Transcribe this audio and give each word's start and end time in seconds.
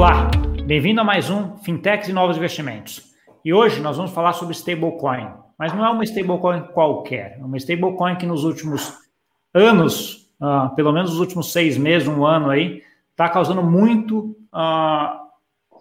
Olá, 0.00 0.30
bem-vindo 0.64 0.98
a 1.02 1.04
mais 1.04 1.28
um 1.28 1.58
Fintechs 1.58 2.08
e 2.08 2.12
Novos 2.14 2.38
Investimentos. 2.38 3.12
E 3.44 3.52
hoje 3.52 3.82
nós 3.82 3.98
vamos 3.98 4.12
falar 4.12 4.32
sobre 4.32 4.54
stablecoin, 4.54 5.28
mas 5.58 5.74
não 5.74 5.84
é 5.84 5.90
uma 5.90 6.02
stablecoin 6.04 6.62
qualquer, 6.72 7.36
é 7.38 7.44
uma 7.44 7.58
stablecoin 7.58 8.16
que 8.16 8.24
nos 8.24 8.42
últimos 8.42 8.94
anos, 9.52 10.32
uh, 10.40 10.74
pelo 10.74 10.90
menos 10.90 11.10
nos 11.10 11.20
últimos 11.20 11.52
seis 11.52 11.76
meses, 11.76 12.08
um 12.08 12.24
ano 12.24 12.48
aí, 12.48 12.82
está 13.10 13.28
causando 13.28 13.62
muito 13.62 14.34
uh, 14.54 15.20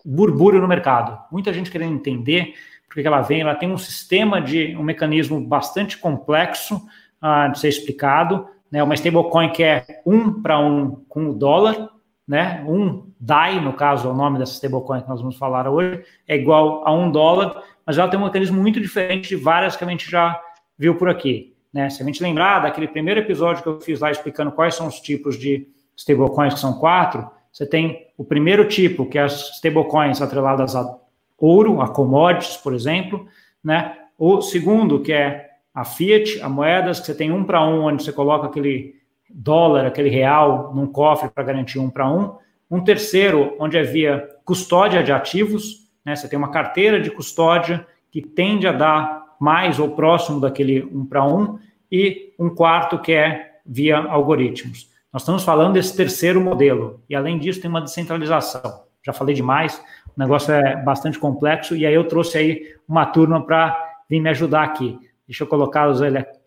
burburinho 0.03 0.63
no 0.63 0.67
mercado. 0.67 1.17
Muita 1.31 1.53
gente 1.53 1.71
querendo 1.71 1.93
entender 1.93 2.55
porque 2.89 3.07
ela 3.07 3.21
vem, 3.21 3.39
ela 3.39 3.55
tem 3.55 3.71
um 3.71 3.77
sistema 3.77 4.41
de 4.41 4.75
um 4.75 4.83
mecanismo 4.83 5.39
bastante 5.39 5.97
complexo 5.97 6.75
uh, 7.23 7.49
de 7.53 7.57
ser 7.57 7.69
explicado, 7.69 8.49
né? 8.69 8.83
Uma 8.83 8.95
stablecoin 8.95 9.51
que 9.51 9.63
é 9.63 10.01
um 10.05 10.41
para 10.41 10.59
um 10.59 11.05
com 11.07 11.29
o 11.29 11.33
dólar, 11.33 11.89
né? 12.29 12.63
Um 12.67 13.07
DAI, 13.19 13.59
no 13.59 13.73
caso, 13.73 14.07
é 14.07 14.11
o 14.11 14.13
nome 14.13 14.37
dessa 14.37 14.53
stablecoin 14.53 15.01
que 15.01 15.09
nós 15.09 15.19
vamos 15.19 15.35
falar 15.35 15.67
hoje, 15.67 16.03
é 16.27 16.35
igual 16.35 16.87
a 16.87 16.93
um 16.93 17.11
dólar, 17.11 17.63
mas 17.83 17.97
ela 17.97 18.07
tem 18.07 18.19
um 18.19 18.25
mecanismo 18.25 18.61
muito 18.61 18.79
diferente 18.79 19.29
de 19.29 19.35
várias 19.35 19.75
que 19.75 19.83
a 19.83 19.87
gente 19.87 20.09
já 20.09 20.39
viu 20.77 20.93
por 20.93 21.09
aqui. 21.09 21.55
Né? 21.73 21.89
Se 21.89 22.03
a 22.03 22.05
gente 22.05 22.21
lembrar 22.21 22.59
daquele 22.59 22.87
primeiro 22.87 23.19
episódio 23.19 23.63
que 23.63 23.69
eu 23.69 23.81
fiz 23.81 23.99
lá 23.99 24.11
explicando 24.11 24.51
quais 24.51 24.75
são 24.75 24.85
os 24.85 24.99
tipos 24.99 25.39
de 25.39 25.67
stablecoins, 25.97 26.53
que 26.53 26.59
são 26.59 26.73
quatro, 26.73 27.27
você 27.51 27.65
tem 27.65 28.05
o 28.15 28.23
primeiro 28.23 28.67
tipo, 28.67 29.07
que 29.07 29.17
é 29.17 29.23
as 29.23 29.55
stablecoins 29.55 30.21
atreladas 30.21 30.75
a 30.75 30.99
ouro, 31.35 31.81
a 31.81 31.87
commodities, 31.87 32.57
por 32.57 32.75
exemplo, 32.75 33.25
né? 33.63 33.97
O 34.19 34.39
segundo, 34.39 34.99
que 34.99 35.11
é 35.11 35.49
a 35.73 35.83
fiat, 35.83 36.39
a 36.41 36.49
moedas, 36.49 36.99
que 36.99 37.07
você 37.07 37.15
tem 37.15 37.31
um 37.31 37.43
para 37.43 37.65
um, 37.65 37.85
onde 37.85 38.03
você 38.03 38.11
coloca 38.11 38.45
aquele 38.45 38.98
dólar, 39.29 39.85
aquele 39.85 40.09
real, 40.09 40.73
num 40.73 40.87
cofre 40.87 41.29
para 41.29 41.43
garantir 41.43 41.79
um 41.79 41.89
para 41.89 42.09
um. 42.09 42.35
Um 42.69 42.83
terceiro, 42.83 43.55
onde 43.59 43.77
havia 43.77 44.29
custódia 44.45 45.03
de 45.03 45.11
ativos, 45.11 45.89
né? 46.05 46.15
Você 46.15 46.27
tem 46.27 46.37
uma 46.37 46.51
carteira 46.51 46.99
de 46.99 47.11
custódia 47.11 47.85
que 48.11 48.21
tende 48.21 48.67
a 48.67 48.71
dar 48.71 49.35
mais 49.39 49.79
ou 49.79 49.91
próximo 49.91 50.39
daquele 50.39 50.83
um 50.83 51.05
para 51.05 51.25
um, 51.25 51.59
e 51.91 52.33
um 52.37 52.49
quarto 52.49 52.99
que 52.99 53.13
é 53.13 53.59
via 53.65 53.97
algoritmos. 53.97 54.89
Nós 55.11 55.23
estamos 55.23 55.43
falando 55.43 55.73
desse 55.73 55.95
terceiro 55.95 56.39
modelo, 56.41 57.01
e 57.09 57.15
além 57.15 57.39
disso 57.39 57.61
tem 57.61 57.69
uma 57.69 57.81
descentralização. 57.81 58.83
Já 59.03 59.13
falei 59.13 59.33
demais, 59.33 59.81
o 60.15 60.19
negócio 60.19 60.53
é 60.53 60.75
bastante 60.75 61.17
complexo, 61.17 61.75
e 61.75 61.85
aí 61.85 61.93
eu 61.93 62.07
trouxe 62.07 62.37
aí 62.37 62.75
uma 62.87 63.05
turma 63.05 63.43
para 63.43 63.75
vir 64.09 64.19
me 64.19 64.29
ajudar 64.29 64.63
aqui. 64.63 64.99
Deixa 65.27 65.43
eu 65.43 65.47
colocar 65.47 65.87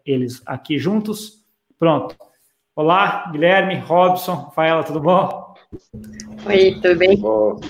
eles 0.05 0.42
aqui 0.44 0.78
juntos. 0.78 1.44
Pronto. 1.78 2.14
Olá, 2.75 3.28
Guilherme, 3.31 3.77
Robson, 3.81 4.33
Rafaela, 4.33 4.83
tudo 4.83 4.98
bom? 4.98 5.55
Oi, 6.47 6.79
tudo 6.81 6.97
bem? 6.97 7.19
Bom, 7.19 7.61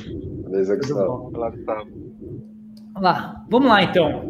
beleza, 0.44 0.76
Gustavo. 0.76 1.32
Olá, 1.34 1.50
Gustavo. 1.50 1.90
Olá, 2.96 3.44
vamos 3.50 3.68
lá 3.68 3.82
então. 3.82 4.22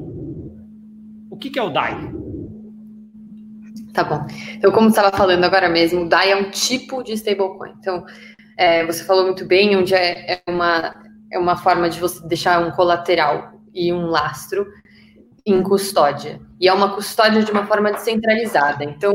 O 1.31 1.37
que, 1.37 1.51
que 1.51 1.59
é 1.59 1.63
o 1.63 1.69
DAI? 1.69 2.11
Tá 3.93 4.03
bom. 4.03 4.27
Então, 4.55 4.73
como 4.73 4.89
estava 4.89 5.15
falando 5.15 5.45
agora 5.45 5.69
mesmo, 5.69 6.07
o 6.07 6.09
DAI 6.09 6.31
é 6.31 6.37
um 6.37 6.51
tipo 6.51 7.03
de 7.03 7.13
stablecoin. 7.13 7.75
Então, 7.79 8.07
é, 8.57 8.87
você 8.87 9.05
falou 9.05 9.25
muito 9.27 9.45
bem, 9.45 9.77
onde 9.77 9.95
é, 9.95 10.37
é, 10.37 10.43
uma, 10.49 10.95
é 11.31 11.39
uma 11.39 11.55
forma 11.55 11.91
de 11.91 12.01
você 12.01 12.27
deixar 12.27 12.67
um 12.67 12.71
colateral 12.71 13.61
e 13.75 13.93
um 13.93 14.07
lastro 14.07 14.67
em 15.45 15.63
custódia. 15.63 16.41
E 16.59 16.67
é 16.67 16.73
uma 16.73 16.95
custódia 16.95 17.43
de 17.43 17.53
uma 17.53 17.67
forma 17.67 17.93
descentralizada. 17.93 18.85
Então, 18.85 19.13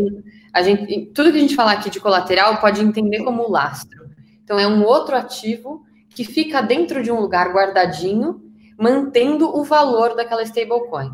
a 0.57 0.61
gente, 0.63 1.11
tudo 1.13 1.31
que 1.31 1.37
a 1.37 1.41
gente 1.41 1.55
falar 1.55 1.73
aqui 1.73 1.89
de 1.89 1.99
colateral 1.99 2.57
pode 2.57 2.81
entender 2.81 3.23
como 3.23 3.47
lastro. 3.47 4.09
Então, 4.43 4.57
é 4.57 4.67
um 4.67 4.83
outro 4.83 5.15
ativo 5.15 5.83
que 6.09 6.23
fica 6.23 6.61
dentro 6.61 7.03
de 7.03 7.11
um 7.11 7.19
lugar 7.19 7.53
guardadinho, 7.53 8.41
mantendo 8.79 9.55
o 9.55 9.63
valor 9.63 10.15
daquela 10.15 10.41
stablecoin. 10.41 11.11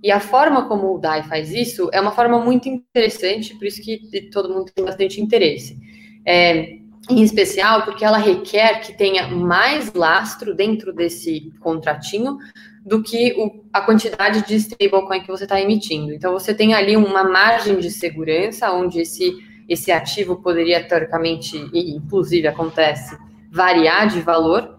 E 0.00 0.12
a 0.12 0.20
forma 0.20 0.68
como 0.68 0.94
o 0.94 0.98
DAI 0.98 1.24
faz 1.24 1.50
isso 1.50 1.90
é 1.92 2.00
uma 2.00 2.12
forma 2.12 2.38
muito 2.38 2.68
interessante, 2.68 3.56
por 3.56 3.66
isso 3.66 3.82
que 3.82 4.30
todo 4.30 4.52
mundo 4.52 4.70
tem 4.72 4.84
bastante 4.84 5.20
interesse. 5.20 5.76
É, 6.24 6.78
em 7.10 7.20
especial 7.22 7.82
porque 7.82 8.04
ela 8.04 8.18
requer 8.18 8.80
que 8.80 8.96
tenha 8.96 9.26
mais 9.26 9.92
lastro 9.92 10.54
dentro 10.54 10.92
desse 10.92 11.52
contratinho 11.58 12.38
do 12.84 13.02
que 13.02 13.34
o, 13.38 13.64
a 13.72 13.80
quantidade 13.80 14.46
de 14.46 14.54
stablecoin 14.56 15.22
que 15.22 15.28
você 15.28 15.44
está 15.44 15.60
emitindo. 15.60 16.12
Então, 16.12 16.32
você 16.32 16.54
tem 16.54 16.74
ali 16.74 16.96
uma 16.96 17.24
margem 17.24 17.78
de 17.78 17.90
segurança 17.90 18.70
onde 18.72 19.00
esse, 19.00 19.32
esse 19.68 19.90
ativo 19.90 20.36
poderia, 20.36 20.86
teoricamente, 20.86 21.56
e 21.72 21.96
inclusive 21.96 22.46
acontece, 22.46 23.16
variar 23.50 24.08
de 24.08 24.20
valor, 24.20 24.78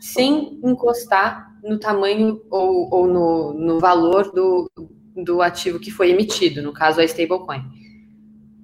sem 0.00 0.60
encostar 0.64 1.50
no 1.64 1.78
tamanho 1.78 2.40
ou, 2.48 2.88
ou 2.94 3.06
no, 3.06 3.52
no 3.52 3.80
valor 3.80 4.30
do, 4.32 4.70
do 5.16 5.42
ativo 5.42 5.80
que 5.80 5.90
foi 5.90 6.10
emitido, 6.10 6.62
no 6.62 6.72
caso, 6.72 7.00
a 7.00 7.04
stablecoin. 7.04 7.62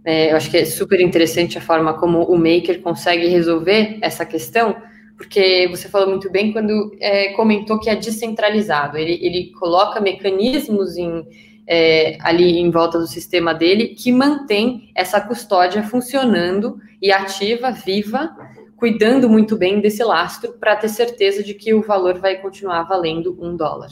É, 0.04 0.30
eu 0.30 0.36
acho 0.36 0.48
que 0.48 0.58
é 0.58 0.64
super 0.64 1.00
interessante 1.00 1.58
a 1.58 1.60
forma 1.60 1.92
como 1.94 2.22
o 2.22 2.38
Maker 2.38 2.80
consegue 2.80 3.26
resolver 3.26 3.98
essa 4.00 4.24
questão, 4.24 4.76
porque 5.16 5.66
você 5.70 5.88
falou 5.88 6.10
muito 6.10 6.30
bem 6.30 6.52
quando 6.52 6.94
é, 7.00 7.32
comentou 7.32 7.80
que 7.80 7.88
é 7.88 7.96
descentralizado. 7.96 8.98
Ele, 8.98 9.18
ele 9.22 9.52
coloca 9.52 10.00
mecanismos 10.00 10.96
em, 10.96 11.26
é, 11.66 12.18
ali 12.20 12.58
em 12.58 12.70
volta 12.70 12.98
do 12.98 13.06
sistema 13.06 13.54
dele 13.54 13.88
que 13.88 14.12
mantém 14.12 14.90
essa 14.94 15.20
custódia 15.20 15.82
funcionando 15.82 16.78
e 17.00 17.10
ativa, 17.10 17.70
viva, 17.70 18.36
cuidando 18.76 19.28
muito 19.28 19.56
bem 19.56 19.80
desse 19.80 20.04
lastro 20.04 20.52
para 20.52 20.76
ter 20.76 20.88
certeza 20.88 21.42
de 21.42 21.54
que 21.54 21.72
o 21.72 21.82
valor 21.82 22.18
vai 22.18 22.36
continuar 22.36 22.82
valendo 22.82 23.36
um 23.40 23.56
dólar. 23.56 23.90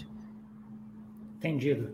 Entendido. 1.38 1.90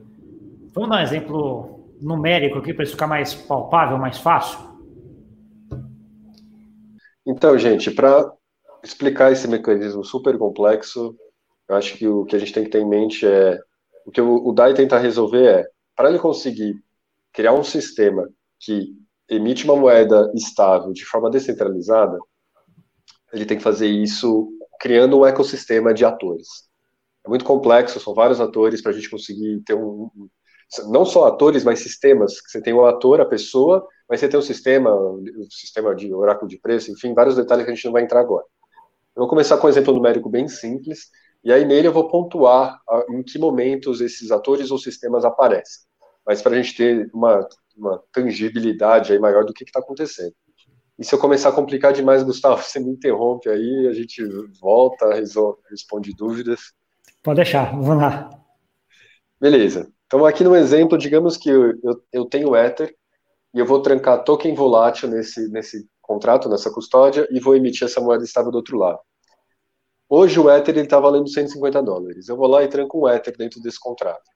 Vamos 0.74 0.90
dar 0.90 0.96
um 0.96 1.02
exemplo 1.02 1.80
numérico 2.00 2.58
aqui 2.58 2.74
para 2.74 2.82
isso 2.82 2.92
ficar 2.92 3.06
mais 3.06 3.34
palpável, 3.34 3.96
mais 3.96 4.18
fácil? 4.18 4.58
Então, 7.26 7.56
gente, 7.58 7.90
para 7.90 8.32
explicar 8.82 9.32
esse 9.32 9.46
mecanismo 9.46 10.04
super 10.04 10.36
complexo, 10.38 11.16
eu 11.68 11.76
acho 11.76 11.96
que 11.96 12.06
o 12.06 12.24
que 12.24 12.36
a 12.36 12.38
gente 12.38 12.52
tem 12.52 12.64
que 12.64 12.70
ter 12.70 12.80
em 12.80 12.88
mente 12.88 13.26
é 13.26 13.58
o 14.06 14.10
que 14.10 14.20
o, 14.20 14.52
DAI 14.52 14.74
tenta 14.74 14.98
resolver 14.98 15.46
é 15.46 15.66
para 15.94 16.08
ele 16.08 16.18
conseguir 16.18 16.74
criar 17.32 17.52
um 17.52 17.62
sistema 17.62 18.28
que 18.58 18.92
emite 19.28 19.64
uma 19.64 19.76
moeda 19.76 20.30
estável 20.34 20.92
de 20.92 21.04
forma 21.04 21.30
descentralizada, 21.30 22.18
ele 23.32 23.46
tem 23.46 23.56
que 23.56 23.62
fazer 23.62 23.86
isso 23.86 24.50
criando 24.80 25.18
um 25.18 25.26
ecossistema 25.26 25.94
de 25.94 26.04
atores. 26.04 26.48
É 27.24 27.28
muito 27.28 27.44
complexo, 27.44 28.00
são 28.00 28.14
vários 28.14 28.40
atores 28.40 28.82
para 28.82 28.90
a 28.90 28.94
gente 28.94 29.10
conseguir 29.10 29.62
ter 29.64 29.74
um, 29.74 30.10
não 30.88 31.04
só 31.04 31.26
atores, 31.26 31.64
mas 31.64 31.80
sistemas. 31.80 32.34
Você 32.46 32.60
tem 32.60 32.72
o 32.72 32.86
ator, 32.86 33.20
a 33.20 33.26
pessoa, 33.26 33.86
mas 34.08 34.20
você 34.20 34.28
tem 34.28 34.40
o 34.40 34.42
sistema, 34.42 34.92
o 34.92 35.22
sistema 35.50 35.94
de 35.94 36.12
oráculo 36.12 36.48
de 36.48 36.58
preço, 36.58 36.90
enfim, 36.90 37.14
vários 37.14 37.36
detalhes 37.36 37.64
que 37.64 37.70
a 37.70 37.74
gente 37.74 37.84
não 37.84 37.92
vai 37.92 38.02
entrar 38.02 38.20
agora. 38.20 38.44
Eu 39.16 39.22
vou 39.22 39.28
começar 39.28 39.56
com 39.58 39.66
um 39.66 39.70
exemplo 39.70 39.92
numérico 39.92 40.28
bem 40.28 40.48
simples, 40.48 41.10
e 41.42 41.52
aí 41.52 41.64
nele 41.64 41.88
eu 41.88 41.92
vou 41.92 42.08
pontuar 42.08 42.78
em 43.10 43.22
que 43.22 43.38
momentos 43.38 44.00
esses 44.00 44.30
atores 44.30 44.70
ou 44.70 44.78
sistemas 44.78 45.24
aparecem. 45.24 45.84
Mas 46.26 46.42
para 46.42 46.52
a 46.52 46.62
gente 46.62 46.76
ter 46.76 47.10
uma, 47.12 47.46
uma 47.76 48.02
tangibilidade 48.12 49.12
aí 49.12 49.18
maior 49.18 49.44
do 49.44 49.52
que 49.52 49.64
está 49.64 49.80
acontecendo. 49.80 50.34
E 50.98 51.04
se 51.04 51.14
eu 51.14 51.18
começar 51.18 51.48
a 51.48 51.52
complicar 51.52 51.92
demais, 51.92 52.22
Gustavo, 52.24 52.62
você 52.62 52.78
me 52.78 52.90
interrompe 52.90 53.48
aí, 53.48 53.88
a 53.88 53.92
gente 53.92 54.22
volta, 54.60 55.14
resolve, 55.14 55.60
responde 55.70 56.14
dúvidas. 56.14 56.72
Pode 57.22 57.36
deixar, 57.36 57.72
vamos 57.72 58.02
lá. 58.02 58.30
Beleza. 59.40 59.90
Então, 60.06 60.26
aqui 60.26 60.44
no 60.44 60.54
exemplo, 60.54 60.98
digamos 60.98 61.36
que 61.36 61.48
eu, 61.48 61.70
eu, 61.82 62.02
eu 62.12 62.24
tenho 62.26 62.54
Ether 62.54 62.94
e 63.54 63.58
eu 63.58 63.64
vou 63.64 63.80
trancar 63.80 64.22
token 64.24 64.54
volátil 64.54 65.08
nesse, 65.08 65.48
nesse 65.48 65.88
contrato, 66.10 66.48
nessa 66.48 66.72
custódia, 66.72 67.28
e 67.30 67.38
vou 67.38 67.54
emitir 67.54 67.86
essa 67.86 68.00
moeda 68.00 68.24
estável 68.24 68.50
do 68.50 68.56
outro 68.56 68.76
lado. 68.76 68.98
Hoje 70.08 70.40
o 70.40 70.50
Ether 70.50 70.76
está 70.78 70.98
valendo 70.98 71.28
150 71.28 71.80
dólares. 71.84 72.28
Eu 72.28 72.36
vou 72.36 72.48
lá 72.48 72.64
e 72.64 72.68
tranco 72.68 73.00
um 73.00 73.08
Ether 73.08 73.36
dentro 73.36 73.60
desse 73.60 73.78
contrato. 73.78 74.28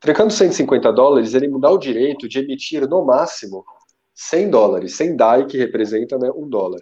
Trancando 0.00 0.32
150 0.32 0.92
dólares, 0.92 1.34
ele 1.34 1.46
me 1.46 1.60
dá 1.60 1.70
o 1.70 1.78
direito 1.78 2.28
de 2.28 2.40
emitir 2.40 2.88
no 2.88 3.04
máximo 3.04 3.64
100 4.12 4.50
dólares, 4.50 4.96
100 4.96 5.16
DAI, 5.16 5.46
que 5.46 5.56
representa 5.56 6.18
né, 6.18 6.28
um 6.34 6.48
dólar. 6.48 6.80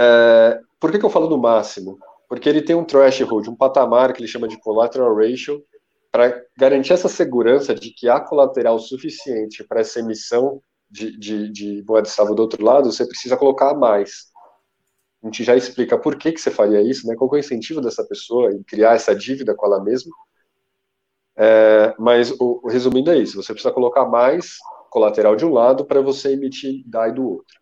É, 0.00 0.58
por 0.80 0.90
que, 0.90 0.98
que 0.98 1.04
eu 1.04 1.10
falo 1.10 1.28
no 1.28 1.38
máximo? 1.38 1.96
Porque 2.28 2.48
ele 2.48 2.62
tem 2.62 2.74
um 2.74 2.84
threshold, 2.84 3.48
um 3.48 3.54
patamar 3.54 4.12
que 4.12 4.20
ele 4.20 4.26
chama 4.26 4.48
de 4.48 4.58
collateral 4.58 5.14
ratio, 5.14 5.62
para 6.10 6.44
garantir 6.58 6.94
essa 6.94 7.08
segurança 7.08 7.72
de 7.74 7.90
que 7.90 8.08
há 8.08 8.18
colateral 8.18 8.76
suficiente 8.80 9.62
para 9.62 9.82
essa 9.82 10.00
emissão 10.00 10.60
de, 10.94 11.18
de, 11.18 11.48
de 11.50 11.84
moeda 11.86 12.06
estável 12.06 12.36
do 12.36 12.42
outro 12.42 12.64
lado, 12.64 12.92
você 12.92 13.04
precisa 13.04 13.36
colocar 13.36 13.74
mais. 13.74 14.32
A 15.20 15.26
gente 15.26 15.42
já 15.42 15.56
explica 15.56 15.98
por 15.98 16.16
que, 16.16 16.30
que 16.30 16.40
você 16.40 16.52
faria 16.52 16.80
isso, 16.80 17.06
né? 17.08 17.16
qual 17.16 17.28
é 17.32 17.36
o 17.36 17.38
incentivo 17.38 17.80
dessa 17.80 18.04
pessoa 18.04 18.52
em 18.52 18.62
criar 18.62 18.94
essa 18.94 19.14
dívida 19.14 19.54
com 19.56 19.66
ela 19.66 19.82
mesma. 19.82 20.14
É, 21.36 21.94
mas, 21.98 22.30
o, 22.30 22.60
o, 22.62 22.68
resumindo, 22.68 23.10
é 23.10 23.18
isso: 23.18 23.42
você 23.42 23.52
precisa 23.52 23.74
colocar 23.74 24.04
mais 24.06 24.56
colateral 24.88 25.34
de 25.34 25.44
um 25.44 25.52
lado 25.52 25.84
para 25.84 26.00
você 26.00 26.32
emitir 26.32 26.84
DAI 26.86 27.12
do 27.12 27.28
outro. 27.28 27.58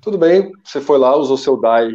Tudo 0.00 0.18
bem, 0.18 0.50
você 0.64 0.80
foi 0.80 0.98
lá, 0.98 1.14
usou 1.14 1.36
seu 1.36 1.56
DAI, 1.56 1.92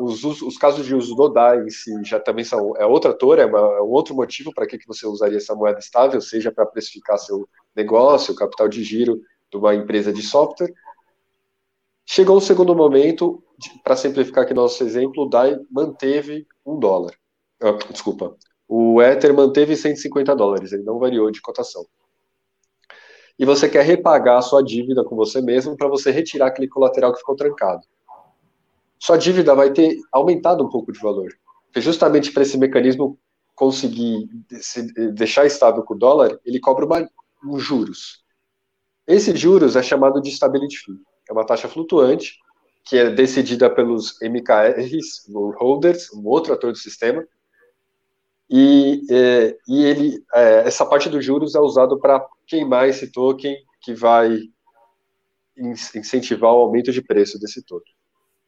os, 0.00 0.24
os, 0.24 0.56
casos 0.56 0.86
de 0.86 0.94
uso 0.94 1.14
do 1.14 1.28
DAI 1.28 1.60
em 1.60 1.70
si 1.70 1.92
já 2.04 2.18
também 2.18 2.44
são 2.44 2.76
é 2.76 2.86
outra 2.86 3.10
ator, 3.10 3.38
é, 3.38 3.46
uma, 3.46 3.58
é 3.58 3.82
um 3.82 3.90
outro 3.90 4.14
motivo 4.14 4.52
para 4.54 4.66
que, 4.66 4.78
que 4.78 4.86
você 4.86 5.06
usaria 5.06 5.38
essa 5.38 5.54
moeda 5.54 5.78
estável, 5.78 6.20
seja 6.20 6.50
para 6.50 6.66
precificar 6.66 7.18
seu 7.18 7.48
negócio, 7.74 8.34
capital 8.34 8.68
de 8.68 8.82
giro 8.82 9.20
de 9.50 9.56
uma 9.56 9.74
empresa 9.74 10.12
de 10.12 10.22
software. 10.22 10.72
Chegou 12.06 12.36
o 12.36 12.40
segundo 12.40 12.74
momento, 12.74 13.42
para 13.82 13.96
simplificar 13.96 14.44
aqui 14.44 14.54
nosso 14.54 14.82
exemplo, 14.84 15.24
o 15.24 15.28
DAI 15.28 15.58
manteve 15.70 16.46
um 16.64 16.78
dólar. 16.78 17.14
Ah, 17.62 17.78
desculpa, 17.90 18.36
o 18.68 19.00
Ether 19.02 19.34
manteve 19.34 19.76
150 19.76 20.34
dólares, 20.34 20.72
ele 20.72 20.82
não 20.82 20.98
variou 20.98 21.30
de 21.30 21.40
cotação. 21.40 21.84
E 23.38 23.44
você 23.44 23.68
quer 23.68 23.84
repagar 23.84 24.38
a 24.38 24.42
sua 24.42 24.62
dívida 24.62 25.04
com 25.04 25.16
você 25.16 25.40
mesmo 25.40 25.76
para 25.76 25.88
você 25.88 26.10
retirar 26.10 26.48
aquele 26.48 26.68
colateral 26.68 27.12
que 27.12 27.18
ficou 27.18 27.34
trancado. 27.34 27.82
Sua 29.04 29.18
dívida 29.18 29.54
vai 29.54 29.70
ter 29.70 29.98
aumentado 30.10 30.64
um 30.64 30.70
pouco 30.70 30.90
de 30.90 30.98
valor. 30.98 31.28
Porque 31.66 31.82
justamente 31.82 32.32
para 32.32 32.42
esse 32.42 32.56
mecanismo 32.56 33.18
conseguir 33.54 34.26
deixar 35.12 35.44
estável 35.44 35.82
com 35.82 35.92
o 35.92 35.98
dólar, 35.98 36.40
ele 36.42 36.58
cobra 36.58 36.86
uma, 36.86 37.06
um 37.44 37.58
juros. 37.58 38.24
Esse 39.06 39.36
juros 39.36 39.76
é 39.76 39.82
chamado 39.82 40.22
de 40.22 40.30
stability 40.30 40.78
fee. 40.78 40.98
É 41.28 41.34
uma 41.34 41.44
taxa 41.44 41.68
flutuante 41.68 42.38
que 42.82 42.96
é 42.96 43.10
decidida 43.10 43.68
pelos 43.68 44.18
MKRs, 44.22 45.30
holders, 45.58 46.10
um 46.14 46.26
outro 46.26 46.54
ator 46.54 46.72
do 46.72 46.78
sistema, 46.78 47.26
e, 48.48 49.02
é, 49.10 49.56
e 49.68 49.84
ele, 49.84 50.24
é, 50.34 50.66
essa 50.66 50.86
parte 50.86 51.10
dos 51.10 51.22
juros 51.22 51.54
é 51.54 51.60
usado 51.60 52.00
para 52.00 52.26
queimar 52.46 52.88
esse 52.88 53.12
token 53.12 53.54
que 53.82 53.92
vai 53.92 54.38
incentivar 55.94 56.52
o 56.54 56.62
aumento 56.62 56.90
de 56.90 57.02
preço 57.02 57.38
desse 57.38 57.62
token. 57.62 57.93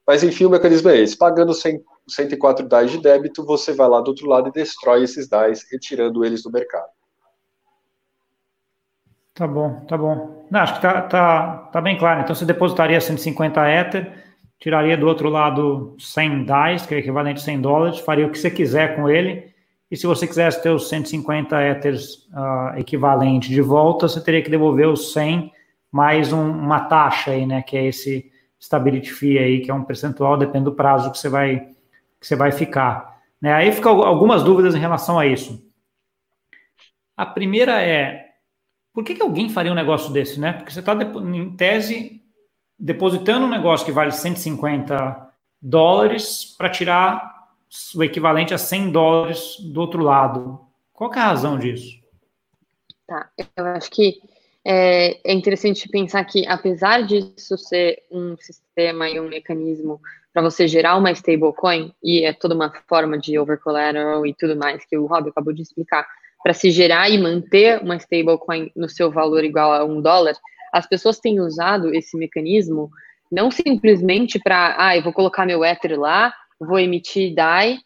Mas 0.06 0.22
enfim, 0.22 0.44
o 0.44 0.50
mecanismo 0.50 0.88
é 0.90 0.98
esse: 0.98 1.16
pagando 1.16 1.52
100, 1.52 1.82
104 2.08 2.68
DAIs 2.68 2.90
de 2.92 2.98
débito, 2.98 3.44
você 3.44 3.72
vai 3.72 3.88
lá 3.88 4.00
do 4.00 4.08
outro 4.08 4.28
lado 4.28 4.48
e 4.48 4.52
destrói 4.52 5.02
esses 5.02 5.28
DAIs, 5.28 5.66
retirando 5.70 6.24
eles 6.24 6.42
do 6.42 6.50
mercado. 6.50 6.88
Tá 9.34 9.46
bom, 9.46 9.80
tá 9.86 9.98
bom. 9.98 10.46
Não, 10.50 10.60
acho 10.60 10.76
que 10.76 10.80
tá, 10.80 11.02
tá, 11.02 11.68
tá 11.72 11.80
bem 11.80 11.98
claro. 11.98 12.22
Então, 12.22 12.34
você 12.34 12.46
depositaria 12.46 13.00
150 13.00 13.68
Ether, 13.68 14.24
tiraria 14.58 14.96
do 14.96 15.06
outro 15.06 15.28
lado 15.28 15.94
100 15.98 16.44
DAIs, 16.44 16.86
que 16.86 16.94
é 16.94 16.98
equivalente 16.98 17.40
a 17.40 17.44
100 17.44 17.60
dólares, 17.60 17.98
faria 17.98 18.26
o 18.26 18.30
que 18.30 18.38
você 18.38 18.50
quiser 18.50 18.96
com 18.96 19.10
ele 19.10 19.54
e 19.90 19.96
se 19.96 20.06
você 20.06 20.26
quisesse 20.26 20.62
ter 20.62 20.70
os 20.70 20.88
150 20.88 21.62
Ethers 21.62 22.26
uh, 22.32 22.76
equivalente 22.76 23.48
de 23.48 23.60
volta, 23.60 24.08
você 24.08 24.20
teria 24.20 24.42
que 24.42 24.50
devolver 24.50 24.88
os 24.88 25.12
100 25.12 25.52
mais 25.92 26.32
um, 26.32 26.50
uma 26.50 26.80
taxa 26.80 27.30
aí, 27.30 27.46
né? 27.46 27.62
Que 27.62 27.76
é 27.76 27.86
esse 27.86 28.30
stability 28.60 29.12
fee 29.12 29.38
aí, 29.38 29.60
que 29.60 29.70
é 29.70 29.74
um 29.74 29.84
percentual, 29.84 30.36
depende 30.36 30.64
do 30.64 30.72
prazo 30.72 31.10
que 31.10 31.18
você 31.18 31.28
vai, 31.28 31.60
que 32.20 32.26
você 32.26 32.36
vai 32.36 32.52
ficar. 32.52 33.20
Né? 33.40 33.52
Aí 33.52 33.72
ficam 33.72 34.02
algumas 34.02 34.42
dúvidas 34.42 34.74
em 34.74 34.80
relação 34.80 35.18
a 35.18 35.26
isso. 35.26 35.64
A 37.16 37.24
primeira 37.24 37.82
é, 37.82 38.26
por 38.92 39.04
que, 39.04 39.14
que 39.14 39.22
alguém 39.22 39.48
faria 39.48 39.72
um 39.72 39.74
negócio 39.74 40.10
desse, 40.12 40.40
né? 40.40 40.54
Porque 40.54 40.72
você 40.72 40.80
está, 40.80 40.94
em 40.94 41.54
tese, 41.54 42.22
depositando 42.78 43.44
um 43.44 43.50
negócio 43.50 43.84
que 43.84 43.92
vale 43.92 44.10
150 44.10 45.32
dólares 45.60 46.54
para 46.56 46.70
tirar 46.70 47.48
o 47.94 48.02
equivalente 48.02 48.54
a 48.54 48.58
100 48.58 48.90
dólares 48.90 49.56
do 49.60 49.80
outro 49.80 50.02
lado. 50.02 50.60
Qual 50.92 51.12
é 51.12 51.18
a 51.18 51.26
razão 51.26 51.58
disso? 51.58 51.98
Tá, 53.06 53.30
eu 53.56 53.66
acho 53.66 53.90
que 53.90 54.18
é, 54.68 55.20
é 55.24 55.32
interessante 55.32 55.88
pensar 55.88 56.24
que, 56.24 56.44
apesar 56.46 57.02
disso 57.02 57.56
ser 57.56 58.02
um 58.10 58.36
sistema 58.36 59.08
e 59.08 59.20
um 59.20 59.28
mecanismo 59.28 60.00
para 60.32 60.42
você 60.42 60.66
gerar 60.66 60.96
uma 60.96 61.12
stablecoin, 61.12 61.92
e 62.02 62.24
é 62.24 62.32
toda 62.32 62.54
uma 62.54 62.72
forma 62.88 63.16
de 63.16 63.38
overcollateral 63.38 64.26
e 64.26 64.34
tudo 64.34 64.56
mais 64.56 64.84
que 64.84 64.98
o 64.98 65.06
Rob 65.06 65.28
acabou 65.28 65.52
de 65.52 65.62
explicar, 65.62 66.04
para 66.42 66.52
se 66.52 66.70
gerar 66.72 67.08
e 67.08 67.16
manter 67.16 67.80
uma 67.80 67.96
stablecoin 67.96 68.70
no 68.74 68.88
seu 68.88 69.10
valor 69.10 69.44
igual 69.44 69.72
a 69.72 69.84
um 69.84 70.02
dólar, 70.02 70.34
as 70.72 70.86
pessoas 70.86 71.20
têm 71.20 71.40
usado 71.40 71.94
esse 71.94 72.16
mecanismo 72.16 72.90
não 73.30 73.50
simplesmente 73.52 74.38
para, 74.40 74.74
ah, 74.78 74.96
eu 74.96 75.02
vou 75.02 75.12
colocar 75.12 75.46
meu 75.46 75.64
Ether 75.64 75.98
lá 75.98 76.34
vou 76.58 76.78
emitir 76.78 77.34
DAI 77.34 77.78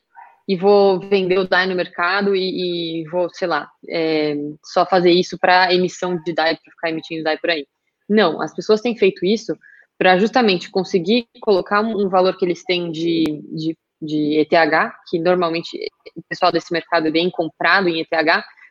e 0.51 0.57
vou 0.57 0.99
vender 0.99 1.39
o 1.39 1.47
DAI 1.47 1.69
no 1.69 1.77
mercado 1.77 2.35
e, 2.35 3.03
e 3.03 3.09
vou, 3.09 3.33
sei 3.33 3.47
lá, 3.47 3.71
é, 3.89 4.35
só 4.65 4.85
fazer 4.85 5.13
isso 5.13 5.39
para 5.39 5.73
emissão 5.73 6.21
de 6.25 6.33
DAI, 6.33 6.57
para 6.57 6.73
ficar 6.73 6.91
emitindo 6.91 7.23
DAI 7.23 7.39
por 7.39 7.51
aí. 7.51 7.69
Não, 8.09 8.43
as 8.43 8.53
pessoas 8.53 8.81
têm 8.81 8.97
feito 8.97 9.25
isso 9.25 9.57
para 9.97 10.19
justamente 10.19 10.69
conseguir 10.69 11.29
colocar 11.41 11.83
um 11.83 12.09
valor 12.09 12.37
que 12.37 12.45
eles 12.45 12.65
têm 12.65 12.91
de, 12.91 13.41
de, 13.53 13.79
de 14.03 14.41
ETH, 14.41 14.93
que 15.09 15.21
normalmente 15.21 15.79
o 16.17 16.23
pessoal 16.29 16.51
desse 16.51 16.73
mercado 16.73 17.07
é 17.07 17.13
bem 17.13 17.31
comprado 17.31 17.89
em 17.89 18.01
ETH, 18.01 18.11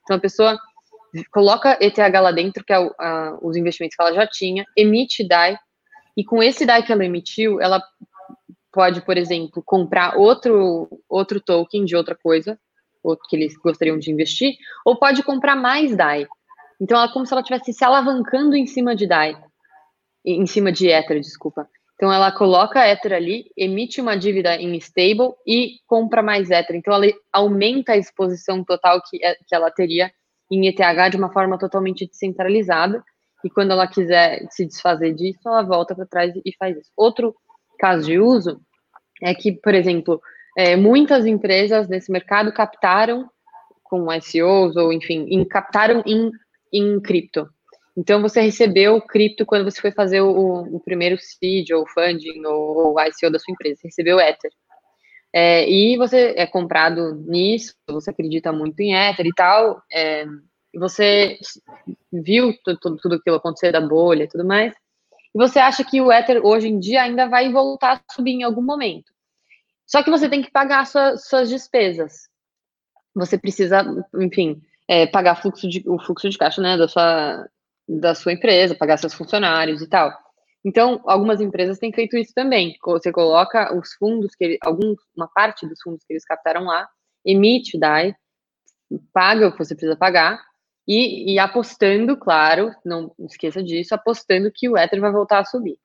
então 0.03 0.17
a 0.17 0.19
pessoa 0.19 0.59
coloca 1.31 1.77
ETH 1.79 1.97
lá 1.97 2.33
dentro, 2.33 2.61
que 2.65 2.73
é 2.73 2.79
o, 2.79 2.93
a, 2.99 3.37
os 3.41 3.55
investimentos 3.55 3.95
que 3.95 4.01
ela 4.01 4.13
já 4.13 4.27
tinha, 4.27 4.65
emite 4.75 5.25
DAI, 5.25 5.57
e 6.17 6.25
com 6.25 6.43
esse 6.43 6.65
DAI 6.65 6.83
que 6.83 6.91
ela 6.91 7.05
emitiu, 7.05 7.61
ela 7.61 7.81
pode, 8.71 9.01
por 9.01 9.17
exemplo, 9.17 9.63
comprar 9.65 10.17
outro, 10.17 10.87
outro 11.07 11.41
token 11.41 11.85
de 11.85 11.95
outra 11.95 12.15
coisa, 12.15 12.59
outro 13.03 13.25
que 13.29 13.35
eles 13.35 13.55
gostariam 13.57 13.97
de 13.97 14.11
investir, 14.11 14.53
ou 14.85 14.97
pode 14.97 15.23
comprar 15.23 15.55
mais 15.55 15.95
DAI. 15.95 16.27
Então, 16.81 16.97
ela 16.97 17.09
é 17.09 17.13
como 17.13 17.25
se 17.25 17.33
ela 17.33 17.41
estivesse 17.41 17.73
se 17.73 17.83
alavancando 17.83 18.55
em 18.55 18.65
cima 18.65 18.95
de 18.95 19.07
DAI, 19.07 19.35
em 20.25 20.45
cima 20.45 20.71
de 20.71 20.87
Ether, 20.87 21.19
desculpa. 21.19 21.67
Então, 21.95 22.13
ela 22.13 22.31
coloca 22.31 22.87
Ether 22.87 23.13
ali, 23.13 23.51
emite 23.57 23.99
uma 23.99 24.15
dívida 24.15 24.55
em 24.55 24.73
stable 24.77 25.33
e 25.45 25.79
compra 25.85 26.23
mais 26.23 26.49
Ether. 26.49 26.75
Então, 26.75 26.93
ela 26.93 27.11
aumenta 27.33 27.91
a 27.91 27.97
exposição 27.97 28.63
total 28.63 29.01
que, 29.01 29.23
é, 29.23 29.35
que 29.35 29.53
ela 29.53 29.69
teria 29.69 30.09
em 30.49 30.67
ETH 30.67 31.11
de 31.11 31.17
uma 31.17 31.31
forma 31.31 31.57
totalmente 31.59 32.07
descentralizada. 32.07 33.03
E 33.43 33.49
quando 33.49 33.71
ela 33.71 33.87
quiser 33.87 34.47
se 34.49 34.65
desfazer 34.65 35.13
disso, 35.13 35.39
ela 35.45 35.61
volta 35.61 35.93
para 35.93 36.05
trás 36.05 36.33
e 36.35 36.55
faz 36.57 36.77
isso. 36.77 36.91
Outro 36.95 37.35
caso 37.79 38.05
de 38.05 38.19
uso 38.19 38.61
é 39.21 39.33
que, 39.33 39.51
por 39.51 39.73
exemplo, 39.73 40.21
é, 40.57 40.75
muitas 40.75 41.25
empresas 41.25 41.87
nesse 41.87 42.11
mercado 42.11 42.51
captaram 42.53 43.29
com 43.83 44.11
ICOs 44.13 44.75
ou, 44.75 44.93
enfim, 44.93 45.25
em, 45.29 45.43
captaram 45.45 46.03
em, 46.05 46.31
em 46.71 46.99
cripto. 47.01 47.49
Então, 47.97 48.21
você 48.21 48.41
recebeu 48.41 49.01
cripto 49.01 49.45
quando 49.45 49.69
você 49.69 49.81
foi 49.81 49.91
fazer 49.91 50.21
o, 50.21 50.61
o 50.75 50.79
primeiro 50.79 51.17
seed 51.17 51.71
ou 51.71 51.87
funding 51.87 52.45
ou, 52.45 52.77
ou 52.77 52.99
ICO 52.99 53.31
da 53.31 53.39
sua 53.39 53.51
empresa, 53.51 53.81
você 53.81 53.87
recebeu 53.87 54.19
Ether. 54.19 54.51
É, 55.33 55.69
e 55.69 55.97
você 55.97 56.33
é 56.37 56.47
comprado 56.47 57.15
nisso, 57.27 57.75
você 57.87 58.09
acredita 58.09 58.51
muito 58.51 58.79
em 58.79 58.95
Ether 58.95 59.25
e 59.25 59.33
tal, 59.33 59.81
é, 59.91 60.25
você 60.73 61.37
viu 62.11 62.53
tudo, 62.63 62.97
tudo 62.97 63.15
aquilo 63.15 63.35
acontecer 63.35 63.71
da 63.71 63.81
bolha 63.81 64.23
e 64.23 64.27
tudo 64.27 64.45
mais, 64.45 64.73
e 65.33 65.37
você 65.37 65.59
acha 65.59 65.83
que 65.83 66.01
o 66.01 66.11
Ether 66.11 66.45
hoje 66.45 66.67
em 66.67 66.79
dia 66.79 67.03
ainda 67.03 67.27
vai 67.27 67.51
voltar 67.51 67.97
a 67.97 68.13
subir 68.13 68.31
em 68.31 68.43
algum 68.43 68.61
momento. 68.61 69.11
Só 69.85 70.03
que 70.03 70.09
você 70.09 70.29
tem 70.29 70.41
que 70.41 70.51
pagar 70.51 70.85
suas, 70.85 71.27
suas 71.27 71.49
despesas. 71.49 72.29
Você 73.15 73.37
precisa, 73.37 73.83
enfim, 74.15 74.61
é, 74.87 75.07
pagar 75.07 75.35
fluxo 75.35 75.67
de, 75.67 75.83
o 75.87 75.99
fluxo 75.99 76.29
de 76.29 76.37
caixa 76.37 76.61
né, 76.61 76.77
da, 76.77 76.87
sua, 76.87 77.47
da 77.87 78.15
sua 78.15 78.33
empresa, 78.33 78.75
pagar 78.75 78.97
seus 78.97 79.13
funcionários 79.13 79.81
e 79.81 79.87
tal. 79.87 80.11
Então, 80.63 81.01
algumas 81.05 81.39
empresas 81.39 81.79
têm 81.79 81.93
feito 81.93 82.17
isso 82.17 82.33
também. 82.33 82.75
Você 82.85 83.11
coloca 83.11 83.75
os 83.75 83.93
fundos, 83.93 84.35
que 84.35 84.57
algum, 84.61 84.95
uma 85.15 85.27
parte 85.27 85.67
dos 85.67 85.81
fundos 85.81 86.03
que 86.05 86.13
eles 86.13 86.25
captaram 86.25 86.65
lá, 86.65 86.87
emite 87.25 87.77
o 87.77 87.79
DAI, 87.79 88.15
paga 89.13 89.47
o 89.47 89.51
que 89.51 89.59
você 89.59 89.73
precisa 89.73 89.95
pagar, 89.95 90.43
e, 90.87 91.33
e, 91.33 91.39
apostando, 91.39 92.17
claro, 92.17 92.71
não 92.83 93.11
esqueça 93.19 93.61
disso, 93.63 93.93
apostando 93.93 94.51
que 94.51 94.67
o 94.67 94.77
Ether 94.77 94.99
vai 94.99 95.11
voltar 95.11 95.39
a 95.39 95.45
subir. 95.45 95.77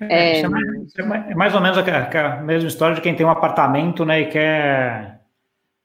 É, 0.00 0.38
é... 0.38 0.40
é 0.40 0.48
mais, 0.48 0.98
é 0.98 1.34
mais, 1.34 1.54
ou 1.54 1.60
menos 1.60 1.78
a, 1.78 1.82
a, 1.82 2.42
mesma 2.42 2.68
história 2.68 2.94
de 2.94 3.00
quem 3.00 3.14
tem 3.14 3.26
um 3.26 3.30
apartamento 3.30 4.04
né, 4.04 4.20
e 4.20 4.26
quer 4.26 5.20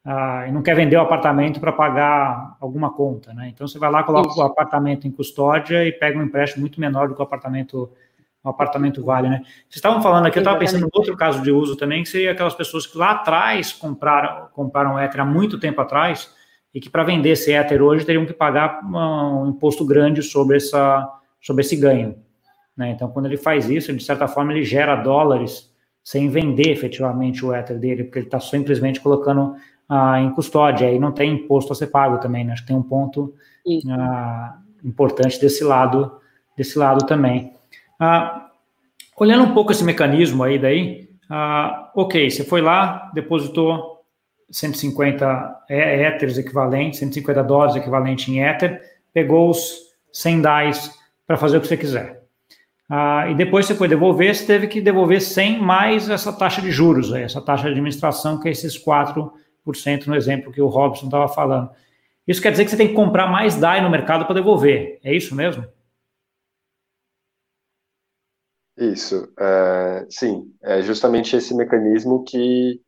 uh, 0.05 0.47
e 0.47 0.51
não 0.51 0.61
quer 0.61 0.75
vender 0.75 0.97
o 0.97 1.01
apartamento 1.01 1.59
para 1.59 1.71
pagar 1.71 2.57
alguma 2.59 2.91
conta. 2.91 3.33
Né? 3.33 3.49
Então 3.49 3.67
você 3.67 3.79
vai 3.79 3.89
lá, 3.89 4.03
coloca 4.03 4.29
Isso. 4.29 4.39
o 4.39 4.43
apartamento 4.43 5.07
em 5.07 5.11
custódia 5.11 5.85
e 5.85 5.91
pega 5.91 6.17
um 6.17 6.23
empréstimo 6.23 6.61
muito 6.61 6.79
menor 6.79 7.07
do 7.07 7.15
que 7.15 7.21
o 7.21 7.23
apartamento 7.23 7.91
o 8.43 8.49
apartamento 8.49 9.01
vale, 9.01 9.29
né? 9.29 9.37
Vocês 9.37 9.75
estavam 9.75 10.01
falando 10.01 10.25
aqui, 10.25 10.37
eu 10.37 10.41
estava 10.41 10.59
pensando 10.59 10.85
em 10.85 10.89
outro 10.91 11.15
caso 11.15 11.41
de 11.41 11.49
uso 11.49 11.77
também, 11.77 12.03
que 12.03 12.09
seria 12.09 12.33
aquelas 12.33 12.53
pessoas 12.53 12.85
que 12.85 12.97
lá 12.97 13.11
atrás 13.11 13.71
compraram, 13.71 14.49
compraram 14.51 14.99
Ether 14.99 15.21
há 15.21 15.25
muito 15.25 15.57
tempo 15.57 15.79
atrás, 15.79 16.29
e 16.73 16.79
que 16.79 16.89
para 16.89 17.03
vender 17.03 17.29
esse 17.29 17.51
Ether 17.51 17.81
hoje 17.81 18.05
teriam 18.05 18.25
que 18.25 18.33
pagar 18.33 18.81
um 18.83 19.47
imposto 19.47 19.85
grande 19.85 20.21
sobre, 20.23 20.57
essa, 20.57 21.07
sobre 21.39 21.61
esse 21.61 21.75
ganho. 21.75 22.15
Né? 22.75 22.91
Então, 22.91 23.09
quando 23.09 23.27
ele 23.27 23.37
faz 23.37 23.69
isso, 23.69 23.93
de 23.93 24.03
certa 24.03 24.27
forma, 24.27 24.51
ele 24.51 24.63
gera 24.63 24.95
dólares 24.95 25.71
sem 26.03 26.29
vender 26.29 26.69
efetivamente 26.69 27.45
o 27.45 27.53
Ether 27.53 27.77
dele, 27.77 28.03
porque 28.03 28.19
ele 28.19 28.25
está 28.25 28.39
simplesmente 28.39 28.99
colocando 28.99 29.55
ah, 29.87 30.19
em 30.19 30.31
custódia, 30.31 30.87
aí 30.87 30.99
não 30.99 31.11
tem 31.11 31.33
imposto 31.33 31.71
a 31.71 31.75
ser 31.75 31.87
pago 31.87 32.17
também, 32.17 32.43
né? 32.43 32.53
Acho 32.53 32.63
que 32.63 32.67
tem 32.67 32.75
um 32.75 32.83
ponto 32.83 33.33
ah, 33.89 34.57
importante 34.83 35.39
desse 35.39 35.63
lado, 35.63 36.11
desse 36.57 36.77
lado 36.77 37.05
também. 37.05 37.53
Ah, 37.99 38.43
Olhando 39.15 39.43
um 39.43 39.53
pouco 39.53 39.71
esse 39.71 39.83
mecanismo 39.83 40.43
aí 40.43 40.57
daí, 40.57 41.09
ah, 41.29 41.91
ok, 41.95 42.29
você 42.29 42.43
foi 42.43 42.61
lá, 42.61 43.11
depositou 43.13 43.92
150 44.53 45.65
éteres 45.67 46.37
equivalentes, 46.37 46.99
150 46.99 47.43
dólares 47.43 47.75
equivalente 47.75 48.31
em 48.31 48.43
éter, 48.43 48.81
pegou 49.11 49.49
os 49.49 49.79
100 50.11 50.41
DAIs 50.41 50.91
para 51.25 51.37
fazer 51.37 51.57
o 51.57 51.61
que 51.61 51.67
você 51.67 51.75
quiser. 51.75 52.21
Ah, 52.87 53.27
e 53.31 53.33
depois 53.33 53.65
você 53.65 53.73
foi 53.73 53.87
devolver, 53.87 54.35
você 54.35 54.45
teve 54.45 54.67
que 54.67 54.79
devolver 54.79 55.21
100 55.21 55.59
mais 55.59 56.07
essa 56.07 56.31
taxa 56.31 56.61
de 56.61 56.69
juros, 56.69 57.11
essa 57.11 57.41
taxa 57.41 57.63
de 57.63 57.69
administração, 57.69 58.39
que 58.39 58.47
é 58.47 58.51
esses 58.51 58.77
4% 58.77 59.31
no 60.05 60.15
exemplo 60.15 60.51
que 60.51 60.61
o 60.61 60.67
Robson 60.67 61.05
estava 61.05 61.27
falando. 61.27 61.71
Isso 62.27 62.41
quer 62.41 62.51
dizer 62.51 62.65
que 62.65 62.69
você 62.69 62.77
tem 62.77 62.89
que 62.89 62.93
comprar 62.93 63.25
mais 63.25 63.55
DAI 63.55 63.81
no 63.81 63.89
mercado 63.89 64.25
para 64.25 64.35
devolver, 64.35 64.99
é 65.03 65.15
isso 65.15 65.33
mesmo? 65.33 65.65
Isso, 68.77 69.33
é, 69.39 70.05
sim, 70.09 70.53
é 70.61 70.81
justamente 70.83 71.35
esse 71.35 71.55
mecanismo 71.55 72.23
que 72.23 72.79